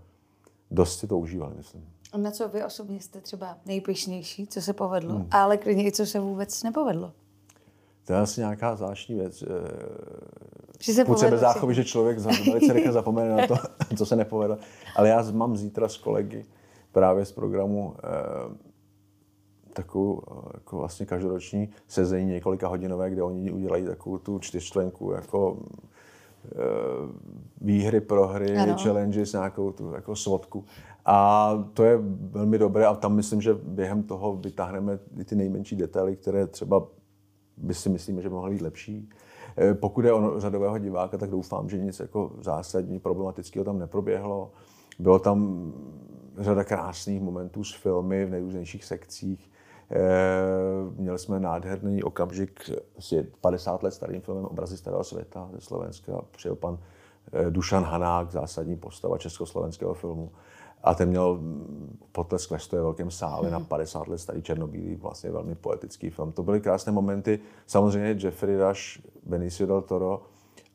dost 0.72 1.00
si 1.00 1.08
to 1.08 1.18
užívali, 1.18 1.54
myslím. 1.58 1.90
A 2.12 2.18
na 2.18 2.32
co 2.32 2.50
vy 2.50 2.64
osobně 2.64 3.02
jste 3.02 3.22
třeba 3.22 3.58
nejpišnější, 3.66 4.48
co 4.48 4.62
se 4.62 4.74
povedlo, 4.74 5.16
hmm. 5.16 5.28
ale 5.32 5.58
klidně 5.58 5.88
i 5.88 5.92
co 5.92 6.06
se 6.06 6.20
vůbec 6.20 6.64
nepovedlo? 6.64 7.14
To 8.10 8.14
je 8.14 8.20
asi 8.20 8.42
nějaká 8.42 8.76
zvláštní 8.76 9.16
věc. 9.16 9.44
Že 10.80 10.94
se 10.94 11.06
Půjde 11.06 11.38
záchovy, 11.38 11.74
že 11.74 11.84
člověk 11.86 12.20
velice 12.20 12.74
rychle 12.74 12.92
zapomene 12.92 13.36
na 13.36 13.48
to, 13.48 13.56
co 13.98 14.06
se 14.06 14.16
nepovedlo. 14.16 14.58
Ale 14.96 15.10
já 15.10 15.32
mám 15.32 15.58
zítra 15.58 15.90
s 15.90 15.98
kolegy 15.98 16.46
právě 16.92 17.26
z 17.26 17.32
programu 17.32 17.96
eh, 18.04 18.56
takovou 19.74 20.22
eh, 20.32 20.50
jako 20.54 20.78
vlastně 20.78 21.06
každoroční 21.06 21.70
sezení 21.88 22.32
několika 22.32 22.68
hodinové, 22.68 23.10
kde 23.10 23.24
oni 23.24 23.52
udělají 23.52 23.86
takovou 23.86 24.18
tu 24.18 24.40
čtyřčlenku 24.40 25.12
jako 25.12 25.58
eh, 26.46 26.58
výhry, 27.62 28.02
prohry, 28.02 28.58
ano. 28.58 28.78
challenges, 28.84 29.34
nějakou 29.34 29.72
tu 29.72 29.94
jako 29.94 30.16
svodku. 30.16 30.66
A 31.06 31.52
to 31.74 31.84
je 31.84 31.98
velmi 32.32 32.58
dobré 32.58 32.86
a 32.86 32.96
tam 32.96 33.16
myslím, 33.16 33.42
že 33.42 33.54
během 33.54 34.04
toho 34.04 34.36
vytáhneme 34.36 35.00
i 35.20 35.24
ty 35.24 35.36
nejmenší 35.36 35.76
detaily, 35.76 36.16
které 36.16 36.48
třeba 36.48 36.88
by 37.60 37.74
si 37.74 37.90
myslíme, 37.90 38.22
že 38.22 38.30
by 38.30 38.36
mohly 38.36 38.52
být 38.52 38.62
lepší. 38.62 39.10
Eh, 39.58 39.74
pokud 39.74 40.06
je 40.06 40.14
o 40.14 40.40
řadového 40.40 40.78
diváka, 40.78 41.18
tak 41.18 41.30
doufám, 41.30 41.70
že 41.70 41.78
nic 41.78 42.00
jako 42.00 42.32
zásadní 42.42 43.00
problematického 43.00 43.66
tam 43.66 43.80
neproběhlo. 43.80 44.52
Bylo 45.00 45.20
tam 45.20 45.72
řada 46.38 46.64
krásných 46.64 47.22
momentů 47.22 47.64
s 47.64 47.74
filmy 47.74 48.26
v 48.26 48.30
nejrůznějších 48.30 48.86
sekcích. 48.86 49.52
Eh, 49.92 50.00
měli 50.98 51.20
jsme 51.20 51.40
nádherný 51.40 52.04
okamžik 52.04 52.70
s 53.00 53.24
50 53.42 53.84
let 53.84 53.92
starým 53.92 54.22
filmem 54.22 54.46
Obrazy 54.46 54.78
starého 54.78 55.04
světa 55.04 55.50
ze 55.54 55.62
Slovenska. 55.62 56.22
Přijel 56.32 56.56
pan 56.56 56.80
eh, 57.34 57.52
Dušan 57.52 57.84
Hanák, 57.84 58.32
zásadní 58.32 58.76
postava 58.76 59.18
československého 59.18 59.94
filmu 59.94 60.32
a 60.84 60.94
ten 60.94 61.10
měl 61.10 61.40
potlesk 62.12 62.52
ve 62.52 62.60
stoje 62.60 62.82
velkém 62.82 63.12
sále 63.12 63.52
na 63.52 63.60
50 63.60 64.08
let 64.08 64.18
starý 64.18 64.42
černobílý, 64.42 64.96
vlastně 64.96 65.32
velmi 65.32 65.56
poetický 65.56 66.10
film. 66.10 66.32
To 66.32 66.44
byly 66.44 66.62
krásné 66.62 66.92
momenty. 66.92 67.40
Samozřejmě 67.68 68.18
Jeffrey 68.20 68.58
Rush, 68.58 68.82
Benicio 69.26 69.68
del 69.68 69.82
Toro 69.82 70.22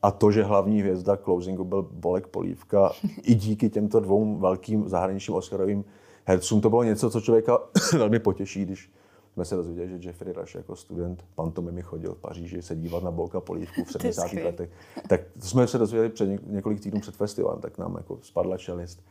a 0.01 0.11
to, 0.11 0.31
že 0.31 0.43
hlavní 0.43 0.81
hvězda 0.81 1.17
closingu 1.17 1.63
byl 1.63 1.87
Bolek 1.91 2.27
Polívka, 2.27 2.91
i 3.23 3.35
díky 3.35 3.69
těmto 3.69 3.99
dvou 3.99 4.37
velkým 4.37 4.89
zahraničním 4.89 5.37
Oscarovým 5.37 5.85
hercům, 6.25 6.61
to 6.61 6.69
bylo 6.69 6.83
něco, 6.83 7.09
co 7.09 7.21
člověka 7.21 7.59
velmi 7.97 8.19
potěší, 8.19 8.65
když 8.65 8.91
jsme 9.33 9.45
se 9.45 9.55
dozvěděli, 9.55 9.89
že 9.89 10.07
Jeffrey 10.07 10.33
Rush 10.33 10.55
jako 10.55 10.75
student 10.75 11.25
pantomimy 11.35 11.81
chodil 11.81 12.13
v 12.13 12.17
Paříži 12.17 12.61
se 12.61 12.75
dívat 12.75 13.03
na 13.03 13.11
Bolka 13.11 13.39
Polívku 13.39 13.83
v 13.83 13.91
70. 13.91 14.33
letech. 14.33 14.69
Tak 15.07 15.21
to 15.39 15.47
jsme 15.47 15.67
se 15.67 15.77
dozvěděli 15.77 16.09
před 16.09 16.47
několik 16.47 16.79
týdnů 16.79 16.99
před 16.99 17.15
festivalem, 17.15 17.61
tak 17.61 17.77
nám 17.77 17.95
jako 17.97 18.19
spadla 18.21 18.57
čelist. 18.57 19.03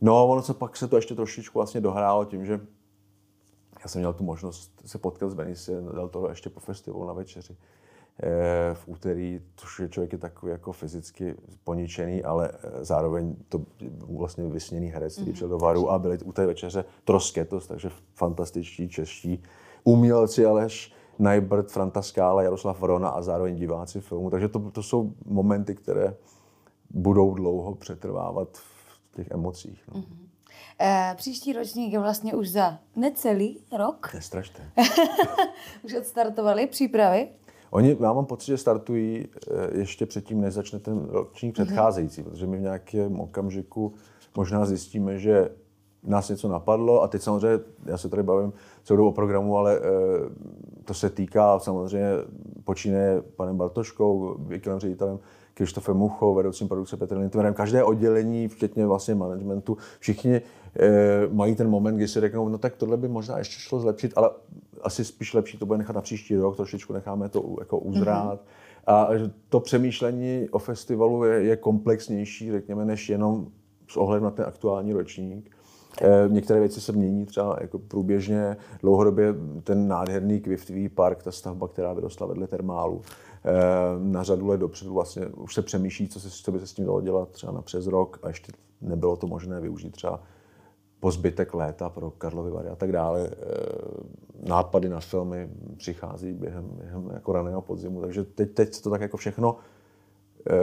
No, 0.00 0.28
ono 0.28 0.42
se 0.42 0.54
pak 0.54 0.76
se 0.76 0.88
to 0.88 0.96
ještě 0.96 1.14
trošičku 1.14 1.58
vlastně 1.58 1.80
dohrálo 1.80 2.24
tím, 2.24 2.46
že 2.46 2.60
já 3.82 3.88
jsem 3.88 4.00
měl 4.00 4.12
tu 4.12 4.24
možnost 4.24 4.82
se 4.86 4.98
potkat 4.98 5.30
s 5.30 5.34
Benice 5.34 5.72
del 5.72 6.08
Toro 6.08 6.28
ještě 6.28 6.50
po 6.50 6.60
festivalu 6.60 7.06
na 7.06 7.12
večeři 7.12 7.56
eh, 8.22 8.74
v 8.74 8.88
úterý, 8.88 9.40
což 9.56 9.80
je 9.80 9.88
člověk 9.88 10.12
je 10.12 10.18
takový 10.18 10.52
jako 10.52 10.72
fyzicky 10.72 11.34
poničený, 11.64 12.24
ale 12.24 12.50
eh, 12.52 12.84
zároveň 12.84 13.36
to 13.48 13.62
vlastně 14.08 14.44
vysněný 14.44 14.86
herec, 14.86 15.14
který 15.14 15.32
přišel 15.32 15.48
do 15.48 15.58
Varu 15.58 15.90
a 15.90 15.98
byli 15.98 16.18
u 16.18 16.32
té 16.32 16.46
večeře 16.46 16.84
Trosketos, 17.04 17.66
takže 17.66 17.90
fantastičtí 18.14 18.88
čeští 18.88 19.42
umělci, 19.84 20.46
Aleš 20.46 20.92
Najbert, 21.18 21.70
Franta 21.70 22.02
Skála, 22.02 22.42
Jaroslav 22.42 22.80
Vrona 22.80 23.08
a 23.08 23.22
zároveň 23.22 23.56
diváci 23.56 24.00
filmu. 24.00 24.30
Takže 24.30 24.48
to, 24.48 24.58
to 24.58 24.82
jsou 24.82 25.12
momenty, 25.24 25.74
které 25.74 26.16
budou 26.90 27.34
dlouho 27.34 27.74
přetrvávat 27.74 28.48
v 28.52 28.79
těch 29.16 29.30
emocích. 29.30 29.82
No. 29.94 30.00
Mm-hmm. 30.00 30.16
E, 30.80 31.14
příští 31.16 31.52
ročník 31.52 31.92
je 31.92 31.98
vlastně 31.98 32.34
už 32.34 32.50
za 32.50 32.78
necelý 32.96 33.60
rok. 33.78 34.10
Nestrašte. 34.14 34.70
už 35.84 35.94
odstartovali 35.94 36.66
přípravy. 36.66 37.28
Oni, 37.70 37.96
já 38.00 38.12
mám 38.12 38.26
pocit, 38.26 38.46
že 38.46 38.56
startují 38.56 39.28
eh, 39.28 39.78
ještě 39.78 40.06
předtím, 40.06 40.40
než 40.40 40.54
začne 40.54 40.78
ten 40.78 41.04
ročník 41.08 41.58
mhm. 41.58 41.66
předcházející, 41.66 42.22
mm-hmm. 42.22 42.24
protože 42.24 42.46
my 42.46 42.56
v 42.56 42.60
nějakém 42.60 43.20
okamžiku 43.20 43.94
možná 44.36 44.66
zjistíme, 44.66 45.18
že 45.18 45.50
nás 46.02 46.28
něco 46.28 46.48
napadlo 46.48 47.02
a 47.02 47.08
teď 47.08 47.22
samozřejmě, 47.22 47.64
já 47.86 47.98
se 47.98 48.08
tady 48.08 48.22
bavím 48.22 48.52
celou 48.84 49.08
o 49.08 49.12
programu, 49.12 49.56
ale 49.58 49.76
e, 49.76 49.80
to 50.84 50.94
se 50.94 51.10
týká 51.10 51.58
samozřejmě 51.58 52.08
počíne 52.64 53.22
panem 53.36 53.56
Bartoškou, 53.56 54.36
výkonným 54.38 54.80
ředitelem 54.80 55.18
Krištofem 55.54 55.96
Muchou, 55.96 56.34
vedoucím 56.34 56.68
produkce 56.68 56.96
Petrem 56.96 57.20
Lindtmerem, 57.20 57.54
každé 57.54 57.84
oddělení, 57.84 58.48
včetně 58.48 58.86
vlastně 58.86 59.14
managementu, 59.14 59.76
všichni 59.98 60.34
e, 60.34 60.42
mají 61.32 61.54
ten 61.54 61.70
moment, 61.70 61.96
kdy 61.96 62.08
si 62.08 62.20
řeknou, 62.20 62.48
no 62.48 62.58
tak 62.58 62.76
tohle 62.76 62.96
by 62.96 63.08
možná 63.08 63.38
ještě 63.38 63.54
šlo 63.58 63.80
zlepšit, 63.80 64.12
ale 64.16 64.30
asi 64.82 65.04
spíš 65.04 65.34
lepší 65.34 65.58
to 65.58 65.66
bude 65.66 65.78
nechat 65.78 65.96
na 65.96 66.02
příští 66.02 66.36
rok, 66.36 66.56
trošičku 66.56 66.92
necháme 66.92 67.28
to 67.28 67.56
jako 67.60 67.78
uzrát. 67.78 68.40
Mm-hmm. 68.40 68.92
A 68.92 69.08
to 69.48 69.60
přemýšlení 69.60 70.48
o 70.50 70.58
festivalu 70.58 71.24
je, 71.24 71.42
je 71.42 71.56
komplexnější, 71.56 72.50
řekněme, 72.50 72.84
než 72.84 73.08
jenom 73.08 73.46
s 73.88 73.96
ohledem 73.96 74.24
na 74.24 74.30
ten 74.30 74.44
aktuální 74.44 74.92
ročník. 74.92 75.56
E, 76.02 76.28
některé 76.28 76.60
věci 76.60 76.80
se 76.80 76.92
mění 76.92 77.26
třeba 77.26 77.56
jako 77.60 77.78
průběžně, 77.78 78.56
dlouhodobě 78.82 79.34
ten 79.64 79.88
nádherný 79.88 80.40
kviftivý 80.40 80.88
park, 80.88 81.22
ta 81.22 81.32
stavba, 81.32 81.68
která 81.68 81.92
vyrostla 81.92 82.26
vedle 82.26 82.46
termálu, 82.46 83.02
na 83.98 84.22
řadu 84.22 84.46
let 84.46 84.60
dopředu 84.60 84.94
vlastně 84.94 85.26
už 85.26 85.54
se 85.54 85.62
přemýšlí, 85.62 86.08
co, 86.08 86.20
se, 86.20 86.30
co 86.30 86.52
by 86.52 86.58
se 86.58 86.66
s 86.66 86.72
tím 86.72 86.84
dalo 86.84 87.00
dělat 87.00 87.28
třeba 87.28 87.52
na 87.52 87.62
přes 87.62 87.86
rok 87.86 88.18
a 88.22 88.28
ještě 88.28 88.52
nebylo 88.80 89.16
to 89.16 89.26
možné 89.26 89.60
využít 89.60 89.90
třeba 89.90 90.22
po 91.00 91.10
zbytek 91.10 91.54
léta 91.54 91.88
pro 91.88 92.10
Karlovy 92.10 92.50
Vary 92.50 92.68
a 92.68 92.76
tak 92.76 92.92
dále. 92.92 93.26
E, 93.26 93.30
nápady 94.48 94.88
na 94.88 95.00
filmy 95.00 95.50
přichází 95.76 96.32
během, 96.32 96.68
během 96.68 97.10
jako 97.12 97.32
raného 97.32 97.60
podzimu, 97.60 98.00
takže 98.00 98.24
teď, 98.24 98.54
teď 98.54 98.74
se 98.74 98.82
to 98.82 98.90
tak 98.90 99.00
jako 99.00 99.16
všechno 99.16 99.56
e, 100.50 100.56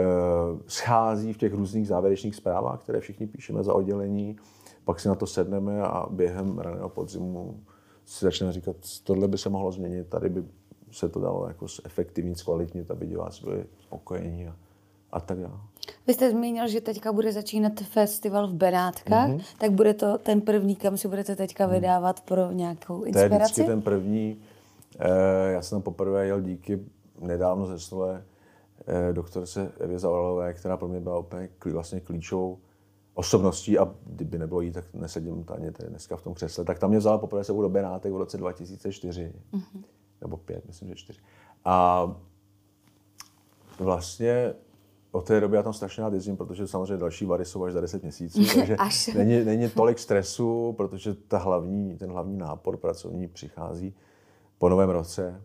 schází 0.66 1.32
v 1.32 1.38
těch 1.38 1.54
různých 1.54 1.88
závěrečných 1.88 2.36
zprávách, 2.36 2.80
které 2.82 3.00
všichni 3.00 3.26
píšeme 3.26 3.64
za 3.64 3.74
oddělení, 3.74 4.36
pak 4.84 5.00
si 5.00 5.08
na 5.08 5.14
to 5.14 5.26
sedneme 5.26 5.82
a 5.82 6.06
během 6.10 6.58
raného 6.58 6.88
podzimu 6.88 7.60
si 8.04 8.24
začneme 8.24 8.52
říkat, 8.52 8.76
tohle 9.04 9.28
by 9.28 9.38
se 9.38 9.48
mohlo 9.48 9.72
změnit, 9.72 10.08
tady 10.08 10.28
by 10.28 10.44
se 10.90 11.08
to 11.08 11.20
dalo 11.20 11.48
jako 11.48 11.66
zefektivnit, 11.68 12.38
zkvalitnit, 12.38 12.90
aby 12.90 13.06
diváci 13.06 13.44
byli 13.44 13.64
spokojení 13.80 14.48
a, 14.48 14.56
a 15.12 15.20
tak 15.20 15.38
dále. 15.38 15.60
Vy 16.06 16.14
jste 16.14 16.30
zmínil, 16.30 16.68
že 16.68 16.80
teďka 16.80 17.12
bude 17.12 17.32
začínat 17.32 17.80
festival 17.80 18.48
v 18.48 18.54
Benátkách, 18.54 19.30
mm-hmm. 19.30 19.44
tak 19.58 19.72
bude 19.72 19.94
to 19.94 20.18
ten 20.18 20.40
první, 20.40 20.76
kam 20.76 20.96
si 20.96 21.08
budete 21.08 21.36
teďka 21.36 21.66
mm. 21.66 21.72
vydávat 21.72 22.20
pro 22.20 22.52
nějakou 22.52 23.02
inspiraci? 23.02 23.28
To 23.28 23.34
je 23.34 23.38
vždycky 23.38 23.64
ten 23.64 23.82
první. 23.82 24.38
Eh, 24.98 25.52
já 25.52 25.62
jsem 25.62 25.82
poprvé 25.82 26.26
jel 26.26 26.40
díky 26.40 26.80
nedávno 27.20 27.66
ze 27.66 27.96
eh, 28.86 29.12
doktorce 29.12 29.72
Evě 29.80 29.98
Zavalové, 29.98 30.54
která 30.54 30.76
pro 30.76 30.88
mě 30.88 31.00
byla 31.00 31.18
úplně 31.18 31.48
vlastně 31.72 32.00
klíčovou 32.00 32.58
osobností 33.14 33.78
a 33.78 33.94
kdyby 34.06 34.38
nebylo 34.38 34.60
jí, 34.60 34.72
tak 34.72 34.84
nesedím 34.94 35.44
tady, 35.44 35.72
tady 35.72 35.88
dneska 35.88 36.16
v 36.16 36.22
tom 36.22 36.34
křesle. 36.34 36.64
Tak 36.64 36.78
tam 36.78 36.90
mě 36.90 36.98
vzala 36.98 37.18
poprvé 37.18 37.44
sebou 37.44 37.62
do 37.62 37.68
Benátek 37.68 38.12
v 38.12 38.16
roce 38.16 38.36
2004. 38.36 39.32
Mm-hmm. 39.52 39.82
Nebo 40.20 40.36
pět, 40.36 40.66
myslím, 40.66 40.88
že 40.88 40.94
čtyři. 40.94 41.20
A 41.64 42.06
vlastně 43.78 44.54
od 45.12 45.26
té 45.26 45.40
doby 45.40 45.56
já 45.56 45.62
tam 45.62 45.72
strašně 45.72 46.02
rád 46.02 46.12
jezdím, 46.12 46.36
protože 46.36 46.66
samozřejmě 46.66 46.96
další 46.96 47.24
vary 47.24 47.44
jsou 47.44 47.64
až 47.64 47.72
za 47.72 47.80
10 47.80 48.02
měsíců, 48.02 48.40
takže 48.54 48.76
není, 49.14 49.44
není 49.44 49.68
tolik 49.70 49.98
stresu, 49.98 50.74
protože 50.76 51.14
ta 51.14 51.38
hlavní, 51.38 51.96
ten 51.96 52.10
hlavní 52.10 52.38
nápor 52.38 52.76
pracovní 52.76 53.28
přichází 53.28 53.94
po 54.58 54.68
novém 54.68 54.90
roce. 54.90 55.42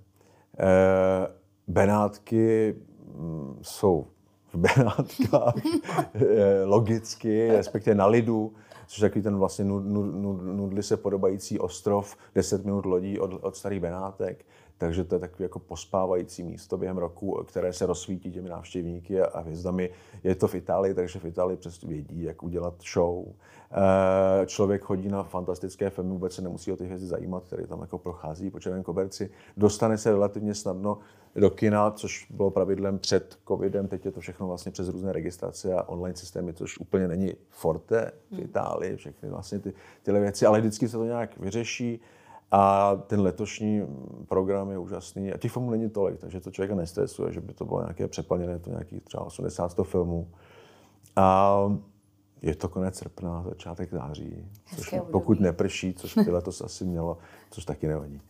E, 0.59 1.43
Benátky 1.67 2.75
mm, 3.15 3.59
jsou 3.61 4.07
v 4.53 4.55
Benátkách 4.55 5.53
eh, 6.13 6.63
logicky, 6.63 7.47
respektive 7.51 7.95
na 7.95 8.05
lidu, 8.05 8.53
což 8.87 8.99
je 8.99 9.09
takový 9.09 9.23
ten 9.23 9.37
vlastně 9.37 9.65
nud, 9.65 9.85
nud, 9.85 10.41
nudli 10.43 10.83
se 10.83 10.97
podobající 10.97 11.59
ostrov, 11.59 12.15
10 12.35 12.65
minut 12.65 12.85
lodí 12.85 13.19
od, 13.19 13.43
od 13.43 13.55
starých 13.55 13.79
Benátek. 13.79 14.45
Takže 14.77 15.03
to 15.03 15.15
je 15.15 15.19
takové 15.19 15.45
jako 15.45 15.59
pospávající 15.59 16.43
místo 16.43 16.77
během 16.77 16.97
roku, 16.97 17.43
které 17.47 17.73
se 17.73 17.85
rozsvítí 17.85 18.31
těmi 18.31 18.49
návštěvníky 18.49 19.21
a 19.21 19.39
hvězdami. 19.39 19.89
Je 20.23 20.35
to 20.35 20.47
v 20.47 20.55
Itálii, 20.55 20.93
takže 20.93 21.19
v 21.19 21.25
Itálii 21.25 21.57
přesto 21.57 21.87
vědí, 21.87 22.23
jak 22.23 22.43
udělat 22.43 22.73
show. 22.93 23.25
Eh, 23.71 24.45
člověk 24.45 24.81
chodí 24.81 25.07
na 25.07 25.23
fantastické 25.23 25.89
filmy, 25.89 26.11
vůbec 26.11 26.33
se 26.33 26.41
nemusí 26.41 26.71
o 26.71 26.75
ty 26.75 26.85
hvězdy 26.85 27.07
zajímat, 27.07 27.43
které 27.43 27.67
tam 27.67 27.81
jako 27.81 27.97
prochází 27.97 28.51
po 28.51 28.59
červeném 28.59 28.83
koberci. 28.83 29.29
Dostane 29.57 29.97
se 29.97 30.11
relativně 30.11 30.55
snadno 30.55 30.97
do 31.35 31.49
kina, 31.49 31.91
což 31.91 32.27
bylo 32.29 32.51
pravidlem 32.51 32.99
před 32.99 33.37
covidem. 33.47 33.87
Teď 33.87 34.05
je 34.05 34.11
to 34.11 34.19
všechno 34.19 34.47
vlastně 34.47 34.71
přes 34.71 34.89
různé 34.89 35.13
registrace 35.13 35.73
a 35.73 35.83
online 35.83 36.15
systémy, 36.15 36.53
což 36.53 36.77
úplně 36.77 37.07
není 37.07 37.33
forte 37.49 38.11
v 38.31 38.35
hmm. 38.35 38.47
Itálii, 38.83 38.95
všechny 38.95 39.29
vlastně 39.29 39.59
ty, 39.59 39.73
tyhle 40.03 40.19
věci, 40.19 40.45
ale 40.45 40.59
vždycky 40.59 40.89
se 40.89 40.97
to 40.97 41.05
nějak 41.05 41.37
vyřeší. 41.37 41.99
A 42.51 42.95
ten 43.07 43.21
letošní 43.21 43.81
program 44.27 44.71
je 44.71 44.77
úžasný. 44.77 45.33
A 45.33 45.37
těch 45.37 45.51
filmů 45.51 45.71
není 45.71 45.89
tolik, 45.89 46.19
takže 46.19 46.39
to 46.39 46.51
člověka 46.51 46.75
nestresuje, 46.75 47.33
že 47.33 47.41
by 47.41 47.53
to 47.53 47.65
bylo 47.65 47.81
nějaké 47.81 48.07
přeplněné, 48.07 48.59
to 48.59 48.69
nějakých 48.69 49.03
třeba 49.03 49.23
80 49.23 49.77
filmů. 49.83 50.27
A 51.15 51.57
je 52.41 52.55
to 52.55 52.69
konec 52.69 52.95
srpna, 52.97 53.43
začátek 53.49 53.91
září, 53.91 54.45
což 54.75 54.95
pokud 55.11 55.39
neprší, 55.39 55.93
což 55.93 56.17
by 56.17 56.31
letos 56.31 56.61
asi 56.61 56.85
mělo, 56.85 57.17
což 57.51 57.65
taky 57.65 57.87
nevadí. 57.87 58.21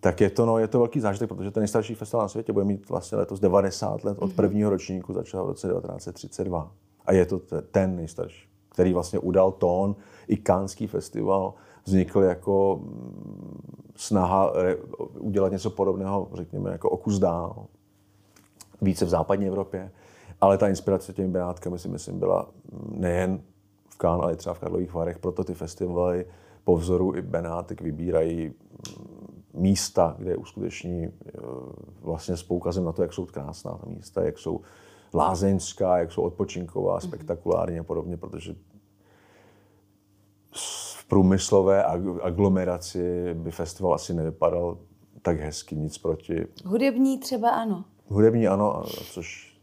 Tak 0.00 0.20
je 0.20 0.30
to, 0.30 0.46
no, 0.46 0.58
je 0.58 0.68
to 0.68 0.78
velký 0.78 1.00
zážitek, 1.00 1.28
protože 1.28 1.50
ten 1.50 1.60
nejstarší 1.60 1.94
festival 1.94 2.24
na 2.24 2.28
světě 2.28 2.52
bude 2.52 2.64
mít 2.64 2.88
vlastně 2.88 3.18
letos 3.18 3.40
90 3.40 4.04
let 4.04 4.18
od 4.20 4.26
mhm. 4.26 4.36
prvního 4.36 4.70
ročníku, 4.70 5.12
začal 5.12 5.44
v 5.44 5.48
roce 5.48 5.68
1932. 5.68 6.72
A 7.06 7.12
je 7.12 7.26
to 7.26 7.40
ten 7.70 7.96
nejstarší, 7.96 8.48
který 8.72 8.92
vlastně 8.92 9.18
udal 9.18 9.52
tón 9.52 9.96
i 10.28 10.36
Kánský 10.36 10.86
festival, 10.86 11.54
vznikl 11.84 12.22
jako 12.22 12.80
mm, 12.82 13.60
snaha 13.96 14.52
udělat 15.18 15.52
něco 15.52 15.70
podobného, 15.70 16.28
řekněme, 16.34 16.70
jako 16.70 16.90
okus 16.90 17.18
dál, 17.18 17.66
více 18.82 19.04
v 19.04 19.08
západní 19.08 19.46
Evropě. 19.46 19.90
Ale 20.40 20.58
ta 20.58 20.68
inspirace 20.68 21.12
těmi 21.12 21.28
Benátkami 21.28 21.78
si 21.78 21.88
myslím 21.88 22.18
byla 22.18 22.48
nejen 22.90 23.40
v 23.88 23.98
Kán, 23.98 24.20
ale 24.22 24.32
i 24.32 24.36
třeba 24.36 24.54
v 24.54 24.58
Karlových 24.58 24.94
Varech. 24.94 25.18
Proto 25.18 25.44
ty 25.44 25.54
festivaly 25.54 26.26
po 26.64 26.76
vzoru 26.76 27.16
i 27.16 27.22
Benátek 27.22 27.80
vybírají 27.80 28.46
mm, 28.48 29.42
místa, 29.54 30.16
kde 30.18 30.30
je 30.30 30.36
uskuteční 30.36 31.04
e, 31.04 31.10
vlastně 32.00 32.36
s 32.36 32.42
poukazem 32.42 32.84
na 32.84 32.92
to, 32.92 33.02
jak 33.02 33.12
jsou 33.12 33.26
krásná 33.26 33.70
ta 33.70 33.86
místa, 33.86 34.22
jak 34.22 34.38
jsou 34.38 34.60
lázeňská, 35.14 35.98
jak 35.98 36.12
jsou 36.12 36.22
odpočinková, 36.22 36.92
mhm. 36.92 37.00
spektakulární 37.00 37.78
a 37.78 37.82
podobně, 37.82 38.16
protože 38.16 38.54
průmyslové 41.08 41.84
aglomeraci 42.22 43.34
by 43.34 43.50
festival 43.50 43.94
asi 43.94 44.14
nevypadal 44.14 44.78
tak 45.22 45.40
hezky, 45.40 45.76
nic 45.76 45.98
proti. 45.98 46.46
Hudební 46.64 47.18
třeba 47.18 47.50
ano. 47.50 47.84
Hudební 48.08 48.48
ano, 48.48 48.82
což 49.12 49.56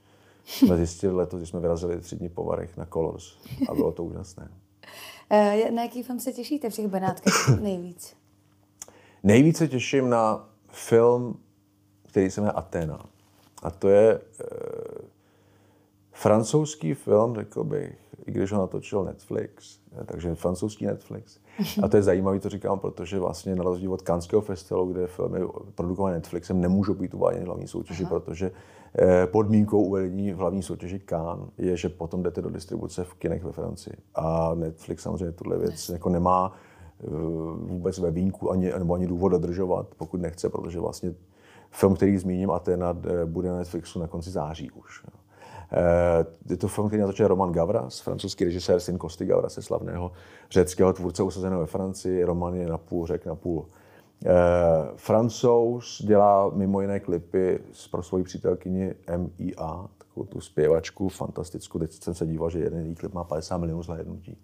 jsme 0.45 0.77
zjistili 0.77 1.13
letos, 1.13 1.39
když 1.39 1.49
jsme 1.49 1.59
vyrazili 1.59 1.99
tři 2.01 2.15
dny 2.15 2.29
po 2.29 2.43
Varech 2.43 2.77
na 2.77 2.85
Colors 2.85 3.37
a 3.69 3.73
bylo 3.73 3.91
to 3.91 4.03
úžasné. 4.03 4.51
Eh, 5.31 5.71
na 5.71 5.81
jaký 5.81 6.03
film 6.03 6.19
se 6.19 6.33
těšíte 6.33 6.69
v 6.69 6.75
těch 6.75 6.87
Benátkách 6.87 7.59
nejvíc? 7.61 8.15
Nejvíce 9.23 9.67
těším 9.67 10.09
na 10.09 10.49
film, 10.67 11.39
který 12.07 12.31
se 12.31 12.41
jmenuje 12.41 12.53
Atena. 12.53 13.05
A 13.63 13.71
to 13.71 13.89
je 13.89 14.11
e, 14.11 14.19
francouzský 16.19 16.93
film, 16.93 17.35
řekl 17.35 17.63
bych, 17.63 17.97
i 18.25 18.31
když 18.31 18.51
ho 18.51 18.59
natočil 18.59 19.03
Netflix, 19.03 19.79
takže 20.05 20.35
francouzský 20.35 20.85
Netflix. 20.85 21.39
A 21.83 21.87
to 21.87 21.97
je 21.97 22.03
zajímavé, 22.03 22.39
to 22.39 22.49
říkám, 22.49 22.79
protože 22.79 23.19
vlastně 23.19 23.55
na 23.55 23.63
rozdíl 23.63 23.93
od 23.93 24.01
Canského 24.01 24.41
festivalu, 24.41 24.93
kde 24.93 25.07
filmy 25.07 25.39
produkované 25.75 26.15
Netflixem 26.15 26.61
nemůžou 26.61 26.93
být 26.93 27.13
uváděny 27.13 27.43
v 27.43 27.47
hlavní 27.47 27.67
soutěži, 27.67 28.03
Aha. 28.03 28.19
protože 28.19 28.51
eh, 28.99 29.27
podmínkou 29.27 29.83
uvedení 29.83 30.33
v 30.33 30.37
hlavní 30.37 30.63
soutěži 30.63 31.01
Cannes 31.09 31.49
je, 31.57 31.77
že 31.77 31.89
potom 31.89 32.23
jdete 32.23 32.41
do 32.41 32.49
distribuce 32.49 33.03
v 33.03 33.13
kinech 33.13 33.43
ve 33.43 33.51
Francii. 33.51 33.93
A 34.15 34.55
Netflix 34.55 35.03
samozřejmě 35.03 35.31
tuhle 35.31 35.57
věc 35.57 35.89
jako 35.89 36.09
nemá 36.09 36.51
eh, 37.03 37.07
vůbec 37.55 37.99
ve 37.99 38.11
výjimku 38.11 38.51
ani, 38.51 38.71
nebo 38.77 38.93
ani 38.93 39.07
důvod 39.07 39.29
dodržovat, 39.29 39.87
pokud 39.97 40.21
nechce, 40.21 40.49
protože 40.49 40.79
vlastně 40.79 41.13
film, 41.71 41.95
který 41.95 42.17
zmíním, 42.17 42.51
Atena, 42.51 42.97
eh, 43.03 43.25
bude 43.25 43.49
na 43.49 43.57
Netflixu 43.57 43.99
na 43.99 44.07
konci 44.07 44.31
září 44.31 44.71
už. 44.71 45.05
Eh, 45.71 46.25
je 46.49 46.57
to 46.57 46.67
film, 46.67 46.87
který 46.87 47.01
natočil 47.01 47.27
Roman 47.27 47.51
Gavras, 47.51 47.99
francouzský 47.99 48.43
režisér, 48.43 48.79
syn 48.79 48.97
Kosty 48.97 49.25
Gavrase, 49.25 49.61
slavného 49.61 50.11
řeckého 50.51 50.93
tvůrce 50.93 51.23
usazeného 51.23 51.61
ve 51.61 51.67
Francii. 51.67 52.23
Roman 52.23 52.55
je 52.55 52.67
napůl 52.67 53.07
řek, 53.07 53.25
napůl 53.25 53.65
Eh, 54.25 54.91
Francouz 54.95 56.01
dělá 56.05 56.49
mimo 56.49 56.81
jiné 56.81 56.99
klipy 56.99 57.59
pro 57.91 58.03
svoji 58.03 58.23
přítelkyni 58.23 58.93
M.I.A., 59.07 59.87
takovou 60.19 60.33
tu 60.33 60.41
zpěvačku, 60.41 61.09
fantastickou. 61.09 61.79
Teď 61.79 61.91
jsem 61.91 62.13
se 62.13 62.25
díval, 62.25 62.49
že 62.49 62.59
jeden 62.59 62.85
její 62.85 62.95
klip 62.95 63.13
má 63.13 63.23
50 63.23 63.57
milionů 63.57 63.83
zhlédnutí. 63.83 64.37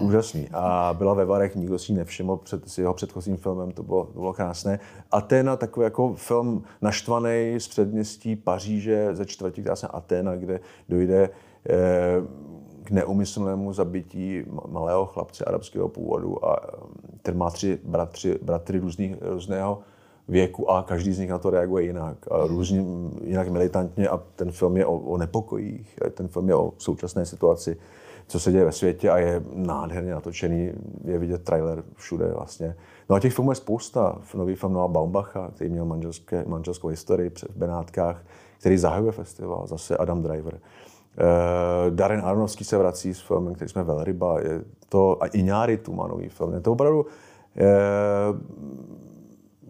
Úžasný. 0.00 0.48
A 0.52 0.94
byla 0.98 1.14
ve 1.14 1.24
Varech, 1.24 1.56
nikdo 1.56 1.78
si 1.78 1.92
ji 1.92 1.98
nevšiml 1.98 2.36
před 2.36 2.68
s 2.68 2.78
jeho 2.78 2.94
předchozím 2.94 3.36
filmem, 3.36 3.72
to 3.72 3.82
bylo, 3.82 4.06
to 4.06 4.20
bylo 4.20 4.32
krásné. 4.32 4.80
Aténa, 5.10 5.56
takový 5.56 5.84
jako 5.84 6.14
film 6.14 6.62
naštvaný 6.82 7.54
z 7.58 7.68
předměstí 7.68 8.36
Paříže, 8.36 9.14
ze 9.14 9.26
čtvrtí, 9.26 9.60
která 9.60 9.76
se 9.76 9.88
Aténa, 9.88 10.36
kde 10.36 10.60
dojde 10.88 11.30
eh, 11.68 11.76
k 12.84 12.90
neumyslnému 12.90 13.72
zabití 13.72 14.44
malého 14.68 15.06
chlapce 15.06 15.44
arabského 15.44 15.88
původu 15.88 16.44
a 16.44 16.56
ten 17.22 17.38
má 17.38 17.50
tři 17.50 17.78
bratři, 17.84 18.38
bratry 18.42 18.78
různých, 18.78 19.16
různého 19.20 19.78
věku 20.30 20.70
a 20.70 20.82
každý 20.82 21.12
z 21.12 21.18
nich 21.18 21.30
na 21.30 21.38
to 21.38 21.50
reaguje 21.50 21.84
jinak. 21.84 22.16
A 22.30 22.46
různě, 22.46 22.84
jinak 23.24 23.48
militantně 23.48 24.08
a 24.08 24.20
ten 24.36 24.52
film 24.52 24.76
je 24.76 24.86
o, 24.86 24.98
o 24.98 25.16
nepokojích, 25.16 25.98
ten 26.14 26.28
film 26.28 26.48
je 26.48 26.54
o 26.54 26.72
současné 26.78 27.26
situaci 27.26 27.76
co 28.30 28.40
se 28.40 28.52
děje 28.52 28.64
ve 28.64 28.72
světě 28.72 29.10
a 29.10 29.18
je 29.18 29.42
nádherně 29.54 30.12
natočený, 30.12 30.72
je 31.04 31.18
vidět 31.18 31.44
trailer 31.44 31.82
všude 31.94 32.32
vlastně. 32.34 32.76
No 33.08 33.16
a 33.16 33.20
těch 33.20 33.34
filmů 33.34 33.50
je 33.50 33.54
spousta. 33.54 34.18
Nový 34.34 34.54
film 34.54 34.72
Noah 34.72 34.90
Baumbacha, 34.90 35.50
který 35.54 35.70
měl 35.70 35.84
manželské, 35.84 36.44
manželskou 36.46 36.88
historii 36.88 37.30
v 37.30 37.56
Benátkách, 37.56 38.22
který 38.58 38.78
zahajuje 38.78 39.12
festival, 39.12 39.66
zase 39.66 39.96
Adam 39.96 40.22
Driver. 40.22 40.54
Uh, 40.54 41.94
Darren 41.94 42.20
Aronovský 42.24 42.64
se 42.64 42.78
vrací 42.78 43.14
s 43.14 43.20
filmem, 43.20 43.54
který 43.54 43.68
jsme 43.68 43.84
Velryba, 43.84 44.40
je 44.40 44.64
to, 44.88 45.22
a 45.22 45.26
Iňáry 45.26 45.76
tu 45.76 45.92
má 45.92 46.06
nový 46.06 46.28
film. 46.28 46.54
Je 46.54 46.60
to 46.60 46.72
opravdu 46.72 47.00
uh, 47.00 47.08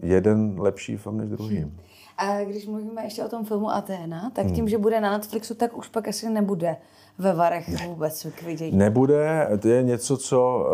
jeden 0.01 0.55
lepší 0.59 0.97
film 0.97 1.17
než 1.17 1.29
druhý. 1.29 1.57
Hmm. 1.57 1.77
A 2.17 2.43
když 2.43 2.67
mluvíme 2.67 3.03
ještě 3.03 3.23
o 3.23 3.29
tom 3.29 3.45
filmu 3.45 3.69
Aténa, 3.69 4.29
tak 4.29 4.45
tím, 4.45 4.55
hmm. 4.55 4.67
že 4.67 4.77
bude 4.77 5.01
na 5.01 5.11
Netflixu, 5.11 5.55
tak 5.55 5.77
už 5.77 5.87
pak 5.87 6.07
asi 6.07 6.29
nebude 6.29 6.77
ve 7.17 7.33
Varech 7.33 7.69
ne. 7.69 7.87
vůbec 7.87 8.27
k 8.35 8.43
vidění. 8.43 8.77
Nebude, 8.77 9.49
to 9.61 9.67
je 9.67 9.83
něco, 9.83 10.17
co 10.17 10.67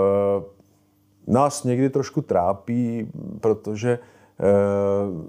uh, 1.27 1.33
nás 1.33 1.63
někdy 1.63 1.89
trošku 1.89 2.21
trápí, 2.21 3.11
protože 3.41 3.99
uh, 3.99 5.25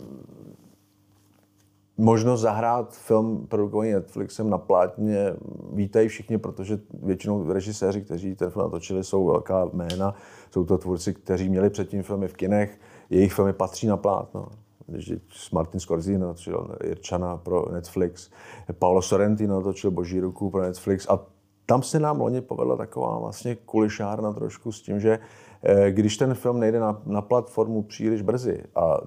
možnost 1.96 2.40
zahrát 2.40 2.96
film 2.96 3.46
produkovaný 3.46 3.92
Netflixem 3.92 4.50
na 4.50 4.58
plátně 4.58 5.32
vítají 5.72 6.08
všichni, 6.08 6.38
protože 6.38 6.78
většinou 7.02 7.52
režiséři, 7.52 8.02
kteří 8.02 8.34
ten 8.34 8.50
film 8.50 8.64
natočili, 8.64 9.04
jsou 9.04 9.26
velká 9.26 9.70
jména. 9.72 10.14
Jsou 10.50 10.64
to 10.64 10.78
tvůrci, 10.78 11.14
kteří 11.14 11.48
měli 11.48 11.70
předtím 11.70 12.02
filmy 12.02 12.28
v 12.28 12.34
kinech, 12.34 12.78
jejich 13.10 13.32
filmy 13.32 13.52
patří 13.52 13.86
na 13.86 13.96
plátno. 13.96 14.48
Když 14.86 15.50
Martin 15.52 15.80
Scorsese 15.80 16.18
natočil 16.18 16.76
Irčana 16.84 17.36
pro 17.36 17.72
Netflix, 17.72 18.30
Paolo 18.78 19.02
Sorrentino 19.02 19.54
natočil 19.54 19.90
Boží 19.90 20.20
ruku 20.20 20.50
pro 20.50 20.62
Netflix 20.62 21.06
a 21.08 21.20
tam 21.66 21.82
se 21.82 22.00
nám 22.00 22.20
loni 22.20 22.40
povedla 22.40 22.76
taková 22.76 23.18
vlastně 23.18 23.54
kulišárna 23.54 24.32
trošku 24.32 24.72
s 24.72 24.82
tím, 24.82 25.00
že 25.00 25.18
eh, 25.62 25.90
když 25.90 26.16
ten 26.16 26.34
film 26.34 26.60
nejde 26.60 26.80
na, 26.80 27.02
na 27.06 27.22
platformu 27.22 27.82
příliš 27.82 28.22
brzy 28.22 28.64
a 28.74 28.98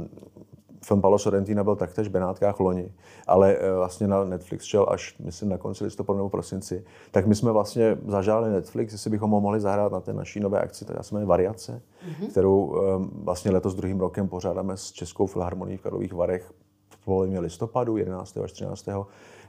film 0.83 1.01
Paolo 1.01 1.19
Sorrentina 1.19 1.63
byl 1.63 1.75
taktéž 1.75 2.07
v 2.07 2.11
Benátkách 2.11 2.59
loni, 2.59 2.93
ale 3.27 3.55
eh, 3.55 3.73
vlastně 3.73 4.07
na 4.07 4.23
Netflix 4.23 4.65
šel 4.65 4.85
až, 4.89 5.15
myslím, 5.19 5.49
na 5.49 5.57
konci 5.57 5.83
listopadu 5.83 6.17
nebo 6.17 6.29
prosinci, 6.29 6.85
tak 7.11 7.27
my 7.27 7.35
jsme 7.35 7.51
vlastně 7.51 7.97
zažádali 8.07 8.51
Netflix, 8.51 8.91
jestli 8.91 9.09
bychom 9.09 9.31
ho 9.31 9.41
mohli 9.41 9.59
zahrát 9.59 9.91
na 9.91 9.99
té 9.99 10.13
naší 10.13 10.39
nové 10.39 10.59
akci, 10.59 10.85
která 10.85 11.03
se 11.03 11.15
jmenuje 11.15 11.27
Variace, 11.27 11.81
mm-hmm. 11.81 12.29
kterou 12.29 12.75
eh, 12.75 13.09
vlastně 13.23 13.51
letos 13.51 13.75
druhým 13.75 13.99
rokem 13.99 14.27
pořádáme 14.27 14.77
s 14.77 14.91
Českou 14.91 15.25
filharmonií 15.25 15.77
v 15.77 15.81
Karlových 15.81 16.13
Varech 16.13 16.53
v 16.89 17.05
polovině 17.05 17.39
listopadu, 17.39 17.97
11. 17.97 18.37
až 18.37 18.51
13. 18.51 18.89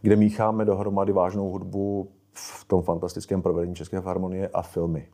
kde 0.02 0.16
mícháme 0.16 0.64
dohromady 0.64 1.12
vážnou 1.12 1.50
hudbu 1.50 2.08
v 2.32 2.64
tom 2.64 2.82
fantastickém 2.82 3.42
provedení 3.42 3.74
České 3.74 4.00
filharmonie 4.00 4.48
a 4.48 4.62
filmy. 4.62 5.08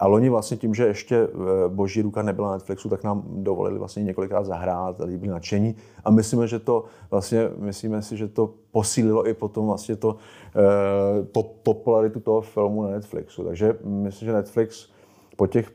A 0.00 0.06
loni 0.06 0.28
vlastně 0.28 0.56
tím, 0.56 0.74
že 0.74 0.86
ještě 0.86 1.16
eh, 1.16 1.28
Boží 1.68 2.02
ruka 2.02 2.22
nebyla 2.22 2.48
na 2.48 2.54
Netflixu, 2.54 2.88
tak 2.88 3.04
nám 3.04 3.22
dovolili 3.26 3.78
vlastně 3.78 4.02
několikrát 4.02 4.46
zahrát, 4.46 5.00
lidi 5.00 5.18
byli 5.18 5.30
nadšení 5.30 5.76
a 6.04 6.10
myslíme, 6.10 6.46
že 6.46 6.58
to 6.58 6.84
vlastně, 7.10 7.50
myslíme 7.58 8.02
si, 8.02 8.16
že 8.16 8.28
to 8.28 8.54
posílilo 8.70 9.28
i 9.28 9.34
potom 9.34 9.66
vlastně 9.66 9.96
to 9.96 10.16
eh, 10.56 11.24
po, 11.24 11.42
popularitu 11.42 12.20
toho 12.20 12.40
filmu 12.40 12.82
na 12.82 12.90
Netflixu. 12.90 13.44
Takže 13.44 13.78
myslím, 13.84 14.26
že 14.26 14.32
Netflix 14.32 14.88
po 15.36 15.46
těch 15.46 15.72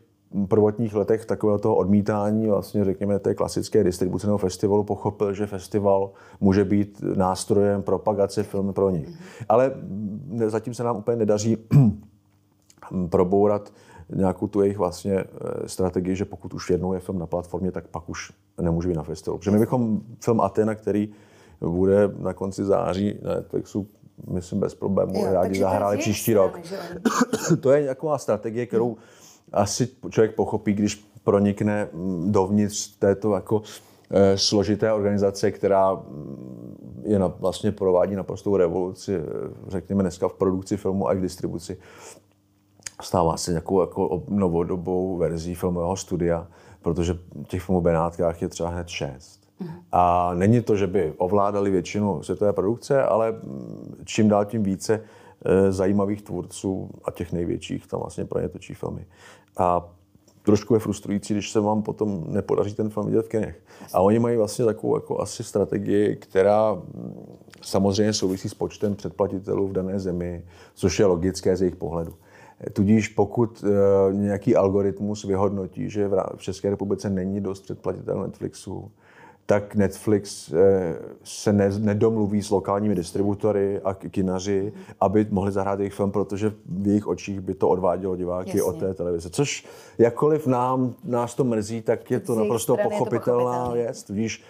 prvotních 0.47 0.95
letech 0.95 1.25
takového 1.25 1.59
toho 1.59 1.75
odmítání, 1.75 2.47
vlastně 2.47 2.85
řekněme 2.85 3.19
té 3.19 3.35
klasické 3.35 3.83
distribuce 3.83 4.27
nebo 4.27 4.37
festivalu, 4.37 4.83
pochopil, 4.83 5.33
že 5.33 5.45
festival 5.45 6.11
může 6.41 6.65
být 6.65 7.03
nástrojem 7.15 7.83
propagace 7.83 8.43
filmu 8.43 8.73
pro 8.73 8.89
ní. 8.89 9.05
Ale 9.49 9.73
zatím 10.45 10.73
se 10.73 10.83
nám 10.83 10.97
úplně 10.97 11.17
nedaří 11.17 11.57
probourat 13.09 13.71
nějakou 14.15 14.47
tu 14.47 14.61
jejich 14.61 14.77
vlastně 14.77 15.13
eh, 15.13 15.25
strategii, 15.69 16.15
že 16.15 16.25
pokud 16.25 16.53
už 16.53 16.69
jednou 16.69 16.93
je 16.93 16.99
film 16.99 17.19
na 17.19 17.25
platformě, 17.25 17.71
tak 17.71 17.87
pak 17.87 18.09
už 18.09 18.31
nemůže 18.61 18.89
být 18.89 18.95
na 18.95 19.03
festivalu. 19.03 19.37
Protože 19.37 19.51
my 19.51 19.59
bychom 19.59 20.01
film 20.19 20.41
Atena, 20.41 20.75
který 20.75 21.09
bude 21.61 22.11
na 22.17 22.33
konci 22.33 22.63
září 22.63 23.19
na 23.21 23.35
Netflixu, 23.35 23.87
myslím 24.31 24.59
bez 24.59 24.75
problémů, 24.75 25.25
jo, 25.25 25.33
rádi 25.33 25.59
zahráli 25.59 25.97
příští 25.97 26.33
rok. 26.33 26.59
to 27.59 27.71
je 27.71 27.81
nějaká 27.81 28.17
strategie, 28.17 28.65
kterou 28.65 28.97
asi 29.53 29.89
člověk 30.09 30.35
pochopí, 30.35 30.73
když 30.73 31.07
pronikne 31.23 31.87
mm, 31.93 32.31
dovnitř 32.31 32.97
této 32.99 33.33
jako 33.33 33.61
eh, 34.11 34.37
složité 34.37 34.93
organizace, 34.93 35.51
která 35.51 35.93
mm, 35.93 37.03
je 37.05 37.19
na, 37.19 37.27
vlastně 37.27 37.71
provádí 37.71 38.15
naprostou 38.15 38.57
revoluci, 38.57 39.15
eh, 39.15 39.21
řekněme 39.67 40.03
dneska 40.03 40.27
v 40.27 40.33
produkci 40.33 40.77
filmu 40.77 41.09
a 41.09 41.13
v 41.13 41.21
distribuci 41.21 41.77
stává 43.01 43.37
se 43.37 43.51
nějakou 43.51 43.81
jako 43.81 44.23
novodobou 44.27 45.17
verzí 45.17 45.55
filmového 45.55 45.95
studia, 45.95 46.47
protože 46.81 47.17
těch 47.47 47.61
filmů 47.61 47.81
Benátkách 47.81 48.41
je 48.41 48.47
třeba 48.47 48.69
hned 48.69 48.87
šest. 48.87 49.45
A 49.91 50.33
není 50.33 50.61
to, 50.61 50.75
že 50.75 50.87
by 50.87 51.13
ovládali 51.17 51.71
většinu 51.71 52.23
světové 52.23 52.53
produkce, 52.53 53.03
ale 53.03 53.35
čím 54.05 54.29
dál 54.29 54.45
tím 54.45 54.63
více 54.63 55.01
e, 55.45 55.71
zajímavých 55.71 56.21
tvůrců 56.21 56.89
a 57.05 57.11
těch 57.11 57.31
největších 57.31 57.87
tam 57.87 57.99
vlastně 57.99 58.25
pro 58.25 58.39
ně 58.39 58.49
točí 58.49 58.73
filmy. 58.73 59.05
A 59.57 59.89
trošku 60.43 60.73
je 60.73 60.79
frustrující, 60.79 61.33
když 61.33 61.51
se 61.51 61.59
vám 61.59 61.81
potom 61.81 62.23
nepodaří 62.27 62.73
ten 62.73 62.89
film 62.89 63.05
vidět 63.05 63.25
v 63.25 63.29
kinech. 63.29 63.63
A 63.93 64.01
oni 64.01 64.19
mají 64.19 64.37
vlastně 64.37 64.65
takovou 64.65 64.95
jako 64.95 65.21
asi 65.21 65.43
strategii, 65.43 66.15
která 66.15 66.81
samozřejmě 67.61 68.13
souvisí 68.13 68.49
s 68.49 68.53
počtem 68.53 68.95
předplatitelů 68.95 69.67
v 69.67 69.73
dané 69.73 69.99
zemi, 69.99 70.45
což 70.73 70.99
je 70.99 71.05
logické 71.05 71.57
z 71.57 71.61
jejich 71.61 71.75
pohledu. 71.75 72.13
Tudíž 72.73 73.07
pokud 73.07 73.63
eh, 73.63 74.13
nějaký 74.13 74.55
algoritmus 74.55 75.23
vyhodnotí, 75.23 75.89
že 75.89 76.09
v 76.35 76.41
České 76.41 76.69
republice 76.69 77.09
není 77.09 77.41
dost 77.41 77.61
předplatitel 77.61 78.21
Netflixu, 78.21 78.91
tak 79.45 79.75
Netflix 79.75 80.53
eh, 80.53 80.95
se 81.23 81.53
nedomluví 81.79 82.43
s 82.43 82.49
lokálními 82.49 82.95
distributory 82.95 83.81
a 83.83 83.93
kinaři, 83.93 84.73
aby 85.01 85.27
mohli 85.29 85.51
zahrát 85.51 85.79
jejich 85.79 85.93
film, 85.93 86.11
protože 86.11 86.53
v 86.65 86.87
jejich 86.87 87.07
očích 87.07 87.39
by 87.39 87.53
to 87.53 87.69
odvádělo 87.69 88.15
diváky 88.15 88.49
Jasně. 88.49 88.63
od 88.63 88.79
té 88.79 88.93
televize. 88.93 89.29
Což 89.29 89.65
jakkoliv 89.97 90.47
nám, 90.47 90.93
nás 91.03 91.35
to 91.35 91.43
mrzí, 91.43 91.81
tak 91.81 92.11
je 92.11 92.19
to 92.19 92.35
naprosto 92.35 92.77
pochopitelná 92.83 93.71
věc. 93.73 94.03
Tudíž 94.03 94.43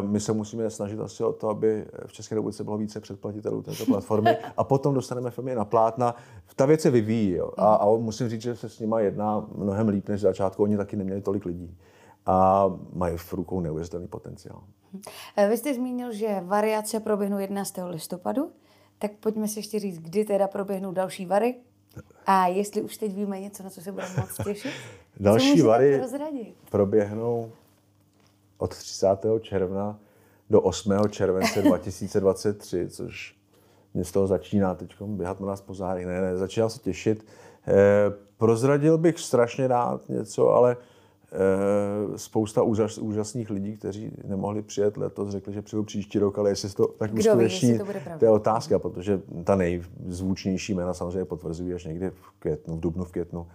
my 0.00 0.20
se 0.20 0.32
musíme 0.32 0.70
snažit 0.70 1.00
asi 1.00 1.24
o 1.24 1.32
to, 1.32 1.48
aby 1.48 1.86
v 2.06 2.12
České 2.12 2.34
republice 2.34 2.64
bylo 2.64 2.78
více 2.78 3.00
předplatitelů 3.00 3.62
této 3.62 3.86
platformy 3.86 4.36
a 4.56 4.64
potom 4.64 4.94
dostaneme 4.94 5.30
firmy 5.30 5.54
na 5.54 5.64
plátna. 5.64 6.14
Ta 6.56 6.66
věc 6.66 6.80
se 6.80 6.90
vyvíjí 6.90 7.32
jo. 7.32 7.50
A, 7.56 7.74
a 7.74 7.86
musím 7.86 8.28
říct, 8.28 8.42
že 8.42 8.56
se 8.56 8.68
s 8.68 8.78
nimi 8.78 8.96
jedná 8.98 9.46
mnohem 9.54 9.88
líp 9.88 10.08
než 10.08 10.20
v 10.20 10.22
začátku. 10.22 10.62
Oni 10.62 10.76
taky 10.76 10.96
neměli 10.96 11.20
tolik 11.20 11.44
lidí 11.44 11.76
a 12.26 12.66
mají 12.92 13.16
v 13.16 13.32
rukou 13.32 13.60
neuvěřitelný 13.60 14.08
potenciál. 14.08 14.62
Eh, 15.36 15.48
vy 15.48 15.56
jste 15.56 15.74
zmínil, 15.74 16.12
že 16.12 16.40
variace 16.44 17.00
proběhnou 17.00 17.38
11. 17.38 17.74
listopadu, 17.88 18.50
tak 18.98 19.12
pojďme 19.12 19.48
si 19.48 19.58
ještě 19.58 19.78
říct, 19.78 19.98
kdy 19.98 20.24
teda 20.24 20.48
proběhnou 20.48 20.92
další 20.92 21.26
vary 21.26 21.54
a 22.26 22.46
jestli 22.46 22.82
už 22.82 22.96
teď 22.96 23.14
víme 23.14 23.40
něco, 23.40 23.62
na 23.62 23.70
co 23.70 23.80
se 23.80 23.92
budeme 23.92 24.14
moc 24.16 24.44
těšit. 24.44 24.72
Další 25.20 25.62
vary 25.62 26.02
proběhnou 26.70 27.52
od 28.60 28.76
30. 28.76 29.06
června 29.40 29.98
do 30.50 30.60
8. 30.60 30.92
července 31.10 31.62
2023, 31.62 32.88
což 32.88 33.36
mě 33.94 34.04
z 34.04 34.12
toho 34.12 34.26
začíná 34.26 34.74
teď 34.74 34.94
běhat 35.02 35.40
na 35.40 35.46
nás 35.46 35.60
po 35.60 35.74
zádech. 35.74 36.06
Ne, 36.06 36.20
ne, 36.20 36.36
začínám 36.36 36.70
se 36.70 36.78
těšit. 36.78 37.26
E, 37.68 37.74
prozradil 38.36 38.98
bych 38.98 39.18
strašně 39.18 39.68
rád 39.68 40.08
něco, 40.08 40.48
ale 40.48 40.76
e, 40.76 42.18
spousta 42.18 42.62
úžas, 42.62 42.98
úžasných 42.98 43.50
lidí, 43.50 43.76
kteří 43.76 44.12
nemohli 44.24 44.62
přijet 44.62 44.96
letos, 44.96 45.28
řekli, 45.28 45.52
že 45.52 45.62
přijdu 45.62 45.84
příští 45.84 46.18
rok, 46.18 46.38
ale 46.38 46.50
jestli 46.50 46.70
to 46.70 46.86
tak 46.86 47.14
uskuteční, 47.14 47.78
to, 47.78 47.84
to 48.18 48.24
je 48.24 48.30
otázka, 48.30 48.78
protože 48.78 49.20
ta 49.44 49.56
nejzvučnější 49.56 50.74
jména 50.74 50.94
samozřejmě 50.94 51.24
potvrzují 51.24 51.74
až 51.74 51.84
někdy 51.84 52.10
v 52.10 52.30
květnu, 52.38 52.76
v 52.76 52.80
dubnu, 52.80 53.04
v 53.04 53.12
květnu, 53.12 53.46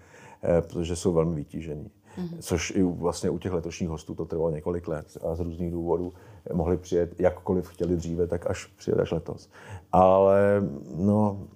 e, 0.44 0.62
protože 0.62 0.96
jsou 0.96 1.14
velmi 1.14 1.36
vytížení 1.36 1.92
mm-hmm. 2.18 2.38
což 2.40 2.72
i 2.72 2.84
vlastně 2.84 3.30
u 3.30 3.38
těch 3.38 3.54
letošních 3.54 3.90
hostů 3.90 4.16
to 4.16 4.26
trvalo 4.26 4.50
několik 4.50 4.88
let 4.88 5.18
a 5.22 5.36
z 5.36 5.40
různých 5.40 5.72
důvodů 5.72 6.14
mohli 6.54 6.78
přijet, 6.78 7.20
jakkoliv 7.20 7.68
chtěli 7.68 7.96
dříve, 7.96 8.28
tak 8.28 8.50
až 8.50 8.66
přijet 8.66 9.00
až 9.00 9.12
letos. 9.12 9.50
Ale 9.92 10.64
no, 10.96 11.48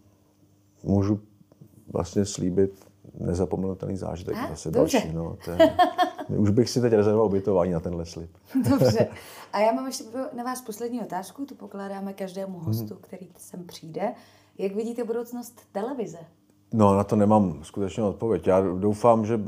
můžu 0.83 1.19
vlastně 1.93 2.25
slíbit 2.25 2.89
nezapomenutelný 3.19 3.97
zážitek. 3.97 4.35
A, 4.35 4.47
zase 4.49 4.71
dobře. 4.71 4.97
další. 4.97 5.13
No, 5.13 5.37
ten, 5.45 5.57
už 6.39 6.49
bych 6.49 6.69
si 6.69 6.81
teď 6.81 6.93
rezervoval 6.93 7.27
ubytování 7.27 7.71
na 7.71 7.79
tenhle 7.79 8.05
slib. 8.05 8.29
Dobře. 8.69 9.07
A 9.53 9.59
já 9.59 9.71
mám 9.71 9.85
ještě 9.85 10.03
na 10.37 10.43
vás 10.43 10.61
poslední 10.61 11.01
otázku, 11.01 11.45
tu 11.45 11.55
pokládáme 11.55 12.13
každému 12.13 12.59
hostu, 12.59 12.93
mm-hmm. 12.93 13.01
který 13.01 13.27
sem 13.37 13.63
přijde. 13.63 14.13
Jak 14.57 14.75
vidíte 14.75 15.03
budoucnost 15.03 15.61
televize? 15.71 16.17
No, 16.73 16.97
na 16.97 17.03
to 17.03 17.15
nemám 17.15 17.63
skutečně 17.63 18.03
odpověď. 18.03 18.47
Já 18.47 18.61
doufám, 18.61 19.25
že 19.25 19.39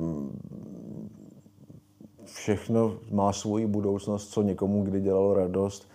všechno 2.34 2.94
má 3.12 3.34
svoji 3.34 3.68
budoucnost, 3.68 4.28
co 4.28 4.42
někomu 4.42 4.84
kdy 4.84 5.02
dělalo 5.02 5.34
radost, 5.34 5.92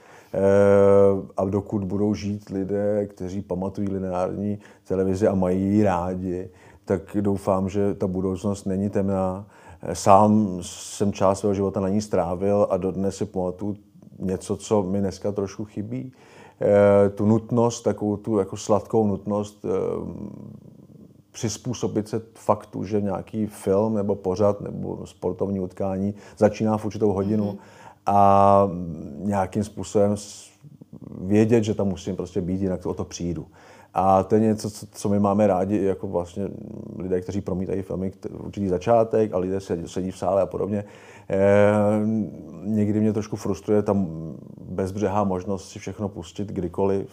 a 1.36 1.44
dokud 1.44 1.84
budou 1.84 2.14
žít 2.14 2.48
lidé, 2.48 3.06
kteří 3.06 3.42
pamatují 3.42 3.88
lineární 3.88 4.58
televizi 4.84 5.26
a 5.26 5.34
mají 5.34 5.62
ji 5.62 5.84
rádi, 5.84 6.50
tak 6.84 7.16
doufám, 7.20 7.68
že 7.68 7.94
ta 7.94 8.06
budoucnost 8.06 8.64
není 8.64 8.90
temná. 8.90 9.46
Sám 9.92 10.58
jsem 10.62 11.12
část 11.12 11.38
svého 11.38 11.54
života 11.54 11.80
na 11.80 11.88
ní 11.88 12.00
strávil 12.00 12.66
a 12.70 12.76
dodnes 12.76 13.16
si 13.16 13.24
pamatuju 13.24 13.76
něco, 14.18 14.56
co 14.56 14.82
mi 14.82 15.00
dneska 15.00 15.32
trošku 15.32 15.64
chybí. 15.64 16.12
Eh, 16.60 17.10
tu 17.10 17.26
nutnost, 17.26 17.82
takovou 17.82 18.16
tu 18.16 18.38
jako 18.38 18.56
sladkou 18.56 19.06
nutnost 19.06 19.64
eh, 19.64 19.68
přizpůsobit 21.36 22.08
se 22.08 22.22
faktu, 22.34 22.84
že 22.84 23.00
nějaký 23.00 23.46
film 23.46 23.94
nebo 23.94 24.14
pořad 24.14 24.60
nebo 24.60 25.06
sportovní 25.06 25.60
utkání 25.60 26.14
začíná 26.36 26.76
v 26.76 26.84
určitou 26.84 27.12
hodinu 27.12 27.52
mm. 27.52 27.58
a 28.06 28.70
nějakým 29.18 29.64
způsobem 29.64 30.14
vědět, 31.20 31.64
že 31.64 31.74
tam 31.74 31.88
musím 31.88 32.16
prostě 32.16 32.40
být, 32.40 32.60
jinak 32.60 32.86
o 32.86 32.94
to 32.94 33.04
přijdu. 33.04 33.46
A 33.94 34.22
to 34.22 34.34
je 34.34 34.40
něco, 34.40 34.70
co 34.90 35.08
my 35.08 35.20
máme 35.20 35.46
rádi, 35.46 35.84
jako 35.84 36.06
vlastně 36.08 36.48
lidé, 36.98 37.20
kteří 37.20 37.40
promítají 37.40 37.82
filmy, 37.82 38.12
určitý 38.30 38.68
začátek 38.68 39.34
a 39.34 39.38
lidé 39.38 39.60
sedí 39.86 40.10
v 40.10 40.18
sále 40.18 40.42
a 40.42 40.46
podobně. 40.46 40.84
E, 41.30 41.38
někdy 42.64 43.00
mě 43.00 43.12
trošku 43.12 43.36
frustruje 43.36 43.82
tam 43.82 44.08
bezbřehá 44.60 45.24
možnost 45.24 45.68
si 45.68 45.78
všechno 45.78 46.08
pustit 46.08 46.48
kdykoliv, 46.48 47.08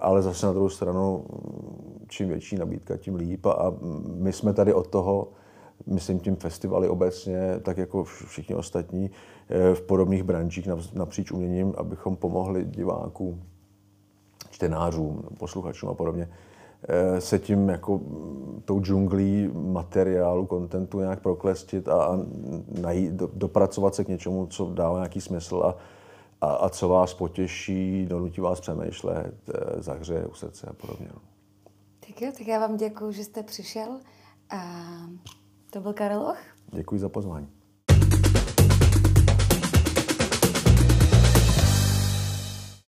ale 0.00 0.22
zase 0.22 0.46
na 0.46 0.52
druhou 0.52 0.68
stranu, 0.68 1.24
čím 2.08 2.28
větší 2.28 2.56
nabídka, 2.56 2.96
tím 2.96 3.14
líp. 3.14 3.46
A 3.46 3.72
my 4.14 4.32
jsme 4.32 4.52
tady 4.52 4.74
od 4.74 4.86
toho, 4.86 5.28
myslím 5.86 6.20
tím 6.20 6.36
festivaly 6.36 6.88
obecně, 6.88 7.60
tak 7.62 7.78
jako 7.78 8.04
všichni 8.04 8.54
ostatní 8.54 9.10
eh, 9.48 9.74
v 9.74 9.82
podobných 9.82 10.22
branžích 10.22 10.68
napříč 10.94 11.32
uměním, 11.32 11.74
abychom 11.76 12.16
pomohli 12.16 12.64
divákům 12.64 13.42
čtenářům, 14.50 15.22
posluchačům 15.38 15.88
a 15.88 15.94
podobně, 15.94 16.28
eh, 16.88 17.20
se 17.20 17.38
tím 17.38 17.68
jako 17.68 18.00
tou 18.64 18.80
džunglí 18.80 19.50
materiálu, 19.54 20.46
kontentu 20.46 21.00
nějak 21.00 21.20
proklestit 21.20 21.88
a, 21.88 22.18
najít, 22.80 23.12
do, 23.12 23.30
dopracovat 23.34 23.94
se 23.94 24.04
k 24.04 24.08
něčemu, 24.08 24.46
co 24.46 24.70
dává 24.74 24.98
nějaký 24.98 25.20
smysl 25.20 25.62
a, 25.64 25.76
a, 26.42 26.46
a 26.46 26.68
co 26.68 26.88
vás 26.88 27.14
potěší, 27.14 28.06
donutí 28.06 28.40
vás 28.40 28.60
přemýšlet, 28.60 29.34
eh, 29.48 29.82
zahřeje 29.82 30.26
u 30.26 30.34
srdce 30.34 30.66
a 30.66 30.72
podobně. 30.72 31.08
No. 31.14 31.20
Tak 32.06 32.22
jo, 32.22 32.32
tak 32.38 32.46
já 32.46 32.58
vám 32.58 32.76
děkuji, 32.76 33.12
že 33.12 33.24
jste 33.24 33.42
přišel. 33.42 34.00
A 34.50 34.76
to 35.70 35.80
byl 35.80 35.92
Karel 35.92 36.22
Och. 36.22 36.38
Děkuji 36.72 37.00
za 37.00 37.08
pozvání. 37.08 37.61